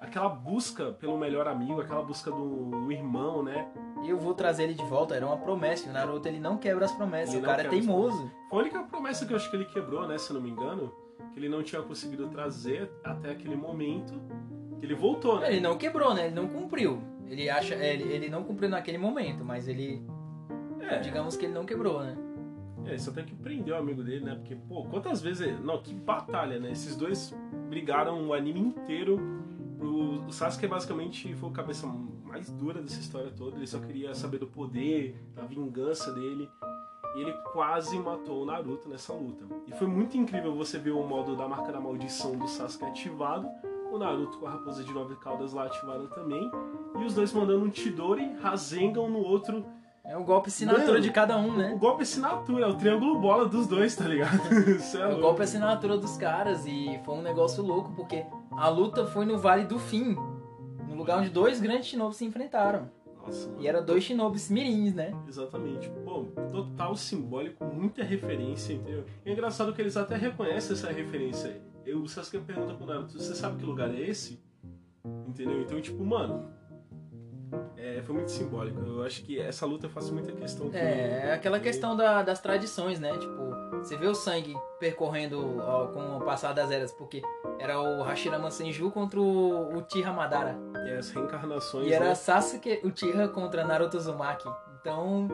Aquela 0.07 0.29
busca 0.29 0.93
pelo 0.93 1.17
melhor 1.19 1.47
amigo, 1.49 1.81
aquela 1.81 2.03
busca 2.03 2.31
do, 2.31 2.71
do 2.71 2.93
irmão, 2.93 3.43
né? 3.43 3.67
E 4.03 4.11
eu 4.11 4.19
vou 4.19 4.35
trazer 4.35 4.65
ele 4.65 4.75
de 4.75 4.85
volta, 4.85 5.15
era 5.15 5.27
uma 5.27 5.37
promessa. 5.37 5.89
O 5.89 5.93
Naruto 5.93 6.29
ele 6.29 6.39
não 6.39 6.59
quebra 6.59 6.85
as 6.85 6.93
promessas, 6.93 7.35
Ele 7.35 7.43
o 7.43 7.47
cara 7.47 7.63
é 7.63 7.69
teimoso. 7.69 8.31
Foi 8.51 8.59
a 8.59 8.63
única 8.63 8.83
promessa 8.85 9.25
que 9.27 9.33
eu 9.33 9.37
acho 9.37 9.51
que 9.51 9.57
ele 9.57 9.65
quebrou, 9.67 10.07
né? 10.07 10.19
Se 10.19 10.31
eu 10.31 10.35
não 10.35 10.43
me 10.43 10.51
engano. 10.51 10.93
Que 11.33 11.41
ele 11.41 11.49
não 11.49 11.63
tinha 11.63 11.81
conseguido 11.83 12.29
trazer 12.29 12.91
até 13.03 13.31
aquele 13.31 13.57
momento. 13.57 14.13
Que 14.79 14.87
ele 14.87 14.95
voltou, 14.95 15.41
né? 15.41 15.51
Ele 15.51 15.61
não 15.61 15.77
quebrou, 15.79 16.13
né? 16.15 16.27
Ele 16.27 16.35
não 16.35 16.47
cumpriu. 16.49 17.03
Ele 17.27 17.49
acha, 17.49 17.75
é, 17.75 17.95
ele, 17.95 18.05
ele 18.13 18.29
não 18.29 18.45
cumpriu 18.45 18.69
naquele 18.69 18.99
momento, 18.99 19.43
mas 19.45 19.67
ele, 19.67 20.05
É, 20.81 20.99
digamos 20.99 21.37
que 21.37 21.47
ele 21.47 21.55
não 21.55 21.65
quebrou, 21.65 22.03
né? 22.03 22.15
é, 22.87 22.99
só 22.99 23.11
tem 23.11 23.25
que 23.25 23.35
prender 23.35 23.73
o 23.73 23.79
amigo 23.79 24.03
dele, 24.05 24.27
né? 24.27 24.35
Porque, 24.35 24.55
pô, 24.55 24.85
quantas 24.85 25.23
vezes. 25.23 25.47
ele- 25.49 25.59
Não, 25.65 25.81
que 25.83 25.95
batalha, 25.95 26.59
né? 26.61 26.71
Esses 26.71 26.95
dois 26.95 27.35
brigaram 27.71 28.29
o 28.29 28.35
anime 28.35 28.61
inteiro. 28.61 29.19
Pro... 29.85 30.25
O 30.27 30.33
Sasuke 30.33 30.67
basicamente 30.67 31.35
foi 31.35 31.51
a 31.51 31.53
cabeça 31.53 31.87
mais 32.25 32.51
dura 32.51 32.81
dessa 32.81 32.99
história 32.99 33.31
toda. 33.31 33.57
Ele 33.57 33.67
só 33.67 33.79
queria 33.79 34.15
saber 34.15 34.39
do 34.39 34.47
poder, 34.47 35.15
da 35.35 35.43
vingança 35.43 36.11
dele. 36.13 36.49
E 37.17 37.21
ele 37.21 37.33
quase 37.53 37.99
matou 37.99 38.43
o 38.43 38.47
Naruto 38.47 38.89
nessa 38.89 39.13
luta. 39.13 39.45
E 39.69 39.73
foi 39.73 39.87
muito 39.87 40.17
incrível 40.17 40.55
você 40.55 40.79
ver 40.79 40.91
o 40.93 41.07
modo 41.07 41.37
da 41.37 41.47
marca 41.47 41.71
da 41.71 41.81
maldição 41.81 42.37
do 42.37 42.49
Sasuke 42.49 42.87
ativado. 42.87 43.47
O 43.93 43.99
Naruto 43.99 44.39
com 44.39 44.47
a 44.47 44.51
raposa 44.51 44.83
de 44.83 44.93
nove 44.93 45.15
caudas 45.17 45.53
lá 45.53 45.67
ativada 45.67 46.07
também. 46.09 46.51
E 46.99 47.05
os 47.05 47.15
dois 47.15 47.33
mandando 47.33 47.65
um 47.65 47.73
Chidori, 47.73 48.33
Rasengan 48.41 49.03
um 49.03 49.11
no 49.11 49.19
outro. 49.19 49.65
É 50.07 50.19
o 50.19 50.23
golpe 50.25 50.49
assinatura 50.49 50.87
Mano, 50.87 51.01
de 51.01 51.11
cada 51.11 51.39
um, 51.39 51.49
O 51.49 51.57
né? 51.57 51.77
golpe 51.79 52.03
assinatura, 52.03 52.67
é 52.67 52.69
o 52.69 52.75
triângulo 52.75 53.19
bola 53.19 53.47
dos 53.47 53.67
dois, 53.67 53.97
tá 53.97 54.05
ligado? 54.05 54.39
É 54.99 54.99
É 55.01 55.07
o 55.15 55.21
golpe 55.21 55.43
assinatura 55.43 55.97
dos 55.97 56.19
caras 56.19 56.67
e 56.67 57.01
foi 57.05 57.15
um 57.15 57.23
negócio 57.23 57.65
louco, 57.65 57.91
porque 57.97 58.27
a 58.57 58.69
luta 58.69 59.07
foi 59.07 59.25
no 59.25 59.39
Vale 59.39 59.65
do 59.65 59.79
Fim, 59.79 60.15
no 60.89 60.95
lugar 60.95 61.19
onde 61.21 61.29
dois 61.31 61.61
grandes 61.61 61.87
shinobis 61.87 62.17
se 62.17 62.25
enfrentaram. 62.25 62.91
Nossa, 63.25 63.49
mano. 63.49 63.63
E 63.63 63.67
eram 63.69 63.85
dois 63.85 64.05
shinobis 64.05 64.51
mirins, 64.51 64.95
né? 64.95 65.13
Exatamente. 65.27 65.89
Bom, 66.05 66.27
total 66.51 66.95
simbólico, 66.97 67.65
muita 67.65 68.03
referência, 68.05 68.75
entendeu? 68.75 69.05
E 69.25 69.31
é 69.31 69.33
engraçado 69.33 69.73
que 69.73 69.81
eles 69.81 69.97
até 69.97 70.17
reconhecem 70.17 70.73
essa 70.77 70.91
referência. 70.93 71.61
Eu, 71.87 72.01
o 72.03 72.09
Sasuke 72.09 72.39
pergunta 72.39 72.75
pro 72.75 72.87
Naruto, 72.87 73.19
você 73.19 73.35
sabe 73.35 73.59
que 73.59 73.65
lugar 73.65 73.95
é 73.95 74.01
esse? 74.01 74.41
Entendeu? 75.27 75.61
Então, 75.63 75.81
tipo, 75.81 76.03
mano... 76.05 76.49
é, 77.77 78.01
foi 78.03 78.15
muito 78.15 78.31
simbólico. 78.31 78.81
Eu 78.81 79.03
acho 79.03 79.23
que 79.23 79.39
essa 79.39 79.67
luta 79.67 79.87
eu 79.87 79.91
faço 79.91 80.13
muita 80.13 80.33
questão. 80.33 80.71
que- 80.71 80.77
É, 80.77 81.27
é 81.29 81.33
aquela 81.35 81.61
questão 81.61 81.95
da- 81.97 82.23
das 82.23 82.41
tradições, 82.41 82.99
né? 83.01 83.13
Tipo, 83.19 83.33
você 83.85 83.97
vê 83.97 84.07
o 84.07 84.15
sangue 84.15 84.55
percorrendo 84.81 85.59
ó, 85.61 85.87
com 85.89 86.17
o 86.17 86.21
passar 86.25 86.53
das 86.53 86.71
eras, 86.71 86.91
porque 86.93 87.23
era 87.59 87.81
o 87.81 88.03
Hashirama 88.03 88.51
Senju 88.51 88.91
contra 88.91 89.21
o, 89.21 89.75
o 89.75 89.79
Uchiha 89.79 90.13
Madara. 90.13 90.57
É, 90.87 90.97
as 90.97 91.11
reencarnações, 91.11 91.87
E 91.87 91.93
era 91.93 92.07
né? 92.07 92.15
Sasuke 92.15 92.81
Uchiha 92.83 93.29
contra 93.29 93.65
Naruto 93.65 93.97
Uzumaki. 93.97 94.49
Então, 94.81 95.29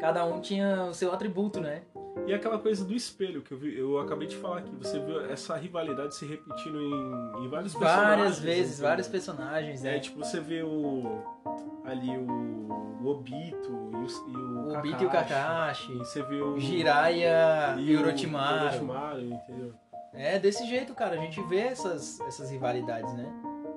cada 0.00 0.24
um 0.24 0.40
tinha 0.40 0.84
o 0.84 0.94
seu 0.94 1.12
atributo, 1.12 1.60
né? 1.60 1.82
E 2.26 2.34
aquela 2.34 2.58
coisa 2.58 2.84
do 2.84 2.92
espelho 2.94 3.40
que 3.42 3.52
eu, 3.52 3.58
vi, 3.58 3.76
eu 3.78 3.98
acabei 3.98 4.28
de 4.28 4.36
falar 4.36 4.58
aqui. 4.58 4.70
Você 4.76 5.00
viu 5.00 5.24
essa 5.26 5.56
rivalidade 5.56 6.14
se 6.14 6.26
repetindo 6.26 6.78
em, 6.80 7.44
em 7.44 7.48
vários 7.48 7.72
personagens. 7.72 8.16
Várias 8.18 8.38
vezes, 8.38 8.72
entendeu? 8.72 8.88
vários 8.88 9.08
personagens, 9.08 9.84
É, 9.84 9.92
né? 9.92 9.98
tipo, 10.00 10.18
você 10.18 10.38
vê 10.38 10.62
o. 10.62 11.20
Ali 11.84 12.16
o. 12.16 12.62
O 13.02 13.08
Obito 13.08 13.90
e 13.92 13.96
o, 13.96 14.06
e 14.30 14.36
o 14.36 14.68
O 14.68 14.78
Obito 14.78 15.02
e 15.02 15.06
o 15.06 15.10
Kakashi, 15.10 15.92
E 15.92 15.98
você 15.98 16.22
vê 16.22 16.40
o. 16.40 16.56
Jiraiya 16.58 17.74
e 17.78 17.96
o 17.96 17.98
o 17.98 18.02
Orochimaru. 18.02 18.66
Orochimaru, 18.66 19.20
entendeu? 19.24 19.74
É 20.12 20.38
desse 20.38 20.64
jeito, 20.66 20.94
cara. 20.94 21.16
A 21.16 21.18
gente 21.18 21.40
vê 21.42 21.60
essas, 21.60 22.20
essas 22.20 22.50
rivalidades, 22.50 23.12
né? 23.14 23.26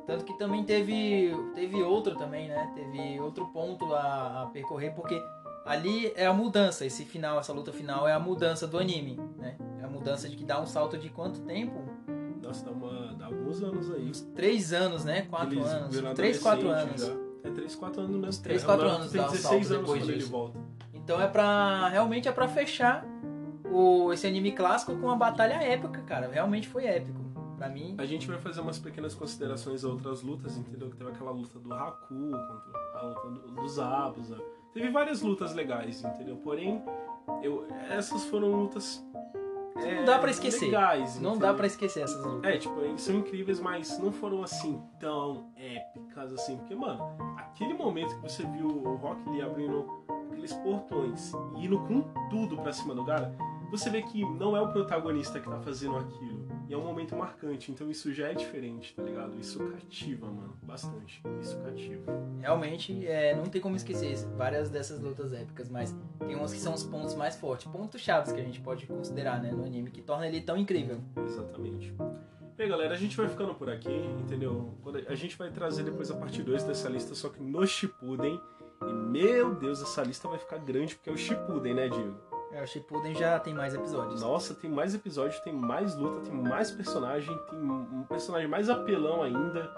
Tanto 0.06 0.24
que 0.26 0.38
também 0.38 0.64
teve, 0.64 1.32
teve 1.56 1.82
outro 1.82 2.16
também, 2.16 2.48
né? 2.48 2.72
Teve 2.76 3.20
outro 3.20 3.48
ponto 3.48 3.92
a, 3.96 4.44
a 4.44 4.46
percorrer, 4.48 4.94
porque 4.94 5.20
ali 5.66 6.14
é 6.16 6.28
a 6.28 6.34
mudança. 6.34 6.86
Esse 6.86 7.04
final, 7.04 7.40
essa 7.40 7.52
luta 7.52 7.74
final 7.74 8.08
é 8.08 8.14
a 8.14 8.20
mudança 8.20 8.68
do 8.68 8.78
anime, 8.78 9.20
né? 9.38 9.58
É 9.82 9.86
a 9.86 9.88
mudança 9.88 10.30
de 10.30 10.36
que 10.36 10.44
dá 10.44 10.62
um 10.62 10.68
salto 10.68 10.98
de 11.00 11.10
quanto 11.10 11.42
tempo? 11.42 11.82
Nossa, 12.44 12.64
dá, 12.64 12.72
uma, 12.72 13.14
dá 13.16 13.26
alguns 13.26 13.64
anos 13.64 13.92
aí. 13.92 14.08
Uns 14.08 14.22
três 14.22 14.72
anos, 14.72 15.04
né? 15.04 15.24
Quatro 15.24 15.58
Eles 15.58 15.66
anos. 15.66 16.14
Três, 16.14 16.40
quatro 16.40 16.70
anos. 16.70 17.02
já. 17.02 17.25
É 17.46 17.52
3, 17.52 17.76
4 17.76 18.02
anos 18.02 18.16
o 18.16 18.66
quatro 18.66 18.86
Naruto 18.86 19.02
anos 19.02 19.12
Tem 19.12 19.22
dá 19.22 19.28
um 19.28 19.32
16 19.32 19.42
salto 19.42 19.56
anos 19.56 19.70
depois 19.70 20.00
quando 20.02 20.10
ele 20.10 20.18
disso. 20.20 20.32
volta. 20.32 20.60
Então 20.94 21.22
é 21.22 21.28
pra. 21.28 21.88
Realmente 21.90 22.28
é 22.28 22.32
pra 22.32 22.48
fechar 22.48 23.06
o, 23.72 24.12
esse 24.14 24.26
anime 24.26 24.52
clássico 24.52 24.96
com 24.96 25.06
uma 25.08 25.16
batalha 25.16 25.54
épica, 25.56 26.02
cara. 26.02 26.28
Realmente 26.32 26.68
foi 26.68 26.86
épico. 26.86 27.24
Pra 27.58 27.70
mim. 27.70 27.96
A 27.98 28.06
gente 28.06 28.28
vai 28.28 28.38
fazer 28.38 28.60
umas 28.62 28.78
pequenas 28.80 29.14
considerações 29.16 29.86
a 29.86 29.88
outras 29.88 30.22
lutas, 30.22 30.58
entendeu? 30.58 30.90
Que 30.90 30.98
teve 30.98 31.10
aquela 31.10 31.32
luta 31.32 31.58
do 31.58 31.74
Haku 31.74 32.08
contra 32.32 33.00
a 33.00 33.02
luta 33.06 33.30
do- 33.30 33.52
dos 33.62 33.80
Abusa. 33.80 34.38
Teve 34.74 34.90
várias 34.90 35.22
lutas 35.22 35.54
legais, 35.56 36.04
entendeu? 36.04 36.36
Porém, 36.38 36.84
eu, 37.42 37.66
essas 37.90 38.26
foram 38.26 38.50
lutas 38.52 39.02
é, 39.78 39.96
não 39.96 40.06
dá 40.06 40.20
pra 40.20 40.32
esquecer. 40.32 40.66
legais. 40.66 41.20
Não 41.20 41.38
dá 41.38 41.54
pra 41.54 41.68
esquecer 41.68 42.04
essas 42.04 42.24
lutas. 42.26 42.52
É, 42.52 42.58
tipo, 42.58 42.80
eles 42.82 43.02
são 43.02 43.16
incríveis, 43.16 43.60
mas 43.60 44.00
não 44.00 44.12
foram 44.12 44.44
assim 44.44 44.82
tão 45.00 45.52
épicas 45.56 46.34
assim. 46.34 46.58
Porque, 46.58 46.76
mano, 46.76 47.02
aquele 47.38 47.74
momento 47.74 48.16
que 48.16 48.22
você 48.22 48.44
viu 48.44 48.68
o 48.68 48.96
Rock 48.96 49.30
Lee 49.30 49.42
abrindo 49.42 49.86
aqueles 50.32 50.54
portões 50.54 51.34
e 51.58 51.66
indo 51.66 51.80
com 51.80 52.02
tudo 52.30 52.58
pra 52.58 52.72
cima 52.72 52.96
do 52.96 53.06
cara, 53.06 53.36
você 53.70 53.90
vê 53.90 54.02
que 54.02 54.24
não 54.24 54.56
é 54.56 54.62
o 54.62 54.72
protagonista 54.72 55.40
que 55.40 55.50
tá 55.50 55.60
fazendo 55.60 55.98
aquilo. 55.98 56.45
E 56.68 56.74
é 56.74 56.78
um 56.78 56.84
momento 56.84 57.16
marcante, 57.16 57.72
então 57.72 57.90
isso 57.92 58.12
já 58.12 58.30
é 58.30 58.34
diferente, 58.34 58.96
tá 58.96 59.04
ligado? 59.04 59.38
Isso 59.40 59.60
cativa, 59.60 60.26
mano, 60.28 60.58
bastante. 60.64 61.22
Isso 61.40 61.58
cativa. 61.60 62.12
Realmente, 62.42 63.06
é, 63.06 63.36
não 63.36 63.46
tem 63.46 63.62
como 63.62 63.76
esquecer 63.76 64.16
várias 64.36 64.70
dessas 64.70 65.00
lutas 65.00 65.32
épicas, 65.32 65.70
mas 65.70 65.96
tem 66.26 66.36
umas 66.36 66.54
que 66.54 66.60
são 66.60 66.74
os 66.74 66.84
pontos 66.84 67.14
mais 67.14 67.36
fortes, 67.36 67.68
pontos 67.68 68.02
chaves 68.02 68.32
que 68.32 68.40
a 68.40 68.44
gente 68.44 68.60
pode 68.62 68.88
considerar, 68.88 69.42
né, 69.42 69.52
no 69.52 69.64
anime, 69.64 69.92
que 69.92 70.02
torna 70.02 70.28
ele 70.28 70.42
tão 70.42 70.58
incrível. 70.58 71.00
Exatamente. 71.24 71.94
Aí, 72.58 72.70
galera, 72.70 72.94
a 72.94 72.98
gente 72.98 73.18
vai 73.18 73.28
ficando 73.28 73.54
por 73.54 73.70
aqui, 73.70 73.94
entendeu? 74.20 74.74
A 75.08 75.16
gente 75.16 75.38
vai 75.38 75.52
trazer 75.52 75.84
depois 75.84 76.10
a 76.10 76.16
parte 76.16 76.42
2 76.42 76.64
dessa 76.64 76.90
lista, 76.90 77.14
só 77.14 77.30
que 77.30 77.42
no 77.42 77.66
Shippuden. 77.68 78.40
E, 78.88 78.94
meu 78.94 79.54
Deus, 79.56 79.82
essa 79.82 80.02
lista 80.04 80.28
vai 80.28 80.40
ficar 80.40 80.58
grande, 80.60 80.96
porque 80.96 81.10
é 81.10 81.14
o 81.14 81.18
Shippuden, 81.18 81.74
né, 81.74 81.90
Diego? 81.90 82.18
É, 82.56 82.64
o 82.64 82.66
Shippuden 82.66 83.14
já 83.14 83.38
tem 83.38 83.54
mais 83.54 83.74
episódios. 83.74 84.22
Nossa, 84.22 84.56
tem 84.56 84.70
mais 84.70 84.96
episódios, 84.96 85.38
tem 85.42 85.52
mais 85.52 85.94
luta, 85.94 86.22
tem 86.22 86.34
mais 86.34 86.72
personagem, 86.72 87.38
tem 87.50 87.60
um 87.60 88.06
personagem 88.08 88.48
mais 88.48 88.70
apelão 88.70 89.22
ainda, 89.22 89.70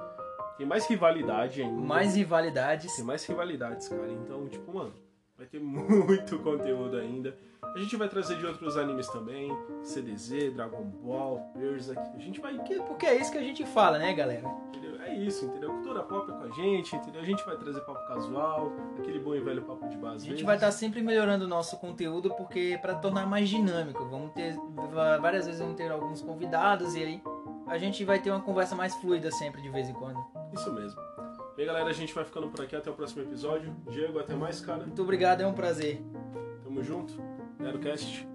tem 0.59 0.65
mais 0.67 0.85
rivalidade 0.85 1.63
ainda. 1.63 1.81
Mais 1.81 2.15
rivalidades. 2.15 2.95
Tem 2.95 3.03
mais 3.03 3.25
rivalidades, 3.25 3.87
cara. 3.87 4.11
Então, 4.11 4.47
tipo, 4.47 4.71
mano, 4.71 4.93
vai 5.37 5.45
ter 5.45 5.59
muito 5.61 6.39
conteúdo 6.39 6.97
ainda. 6.97 7.37
A 7.63 7.79
gente 7.79 7.95
vai 7.95 8.09
trazer 8.09 8.37
de 8.37 8.45
outros 8.45 8.75
animes 8.77 9.07
também, 9.07 9.55
CDZ, 9.83 10.53
Dragon 10.53 10.83
Ball, 10.83 11.51
Berserk. 11.55 12.01
A 12.15 12.19
gente 12.19 12.39
vai 12.39 12.57
Porque, 12.87 13.05
é 13.05 13.15
isso 13.15 13.31
que 13.31 13.37
a 13.37 13.43
gente 13.43 13.65
fala, 13.65 13.99
né, 13.99 14.13
galera? 14.13 14.47
Entendeu? 14.69 14.99
É 15.01 15.13
isso, 15.15 15.45
entendeu? 15.45 15.71
Cultura 15.71 16.03
pop 16.03 16.29
é 16.29 16.33
com 16.33 16.43
a 16.43 16.49
gente, 16.49 16.95
entendeu? 16.95 17.21
A 17.21 17.25
gente 17.25 17.45
vai 17.45 17.55
trazer 17.57 17.79
papo 17.81 18.07
casual, 18.07 18.73
aquele 18.97 19.19
bom 19.19 19.35
e 19.35 19.39
velho 19.39 19.61
papo 19.61 19.87
de 19.87 19.97
base. 19.97 20.27
A 20.27 20.31
gente 20.31 20.43
vai 20.43 20.55
estar 20.55 20.71
sempre 20.71 21.01
melhorando 21.01 21.45
o 21.45 21.47
nosso 21.47 21.77
conteúdo 21.77 22.33
porque 22.35 22.77
para 22.81 22.95
tornar 22.95 23.25
mais 23.25 23.47
dinâmico. 23.47 24.05
Vamos 24.05 24.31
ter 24.33 24.55
várias 25.21 25.45
vezes 25.45 25.61
vamos 25.61 25.75
ter 25.75 25.91
alguns 25.91 26.21
convidados 26.21 26.95
e 26.95 27.03
aí 27.03 27.21
a 27.67 27.77
gente 27.77 28.03
vai 28.03 28.19
ter 28.19 28.31
uma 28.31 28.41
conversa 28.41 28.75
mais 28.75 28.95
fluida 28.95 29.31
sempre 29.31 29.61
de 29.61 29.69
vez 29.69 29.87
em 29.89 29.93
quando. 29.93 30.19
Isso 30.53 30.73
mesmo. 30.73 30.99
Bem, 31.57 31.65
galera, 31.65 31.89
a 31.89 31.93
gente 31.93 32.13
vai 32.13 32.23
ficando 32.23 32.49
por 32.49 32.61
aqui 32.63 32.75
até 32.75 32.87
o 32.87 32.93
próximo 32.93 33.23
episódio. 33.23 33.75
Diego, 33.89 34.19
até 34.19 34.35
mais, 34.35 34.61
cara. 34.61 34.83
Muito 34.85 35.01
obrigado, 35.01 35.41
é 35.41 35.47
um 35.47 35.53
prazer. 35.53 35.99
Tamo 36.63 36.83
junto. 36.83 37.19
NeroCast. 37.59 38.27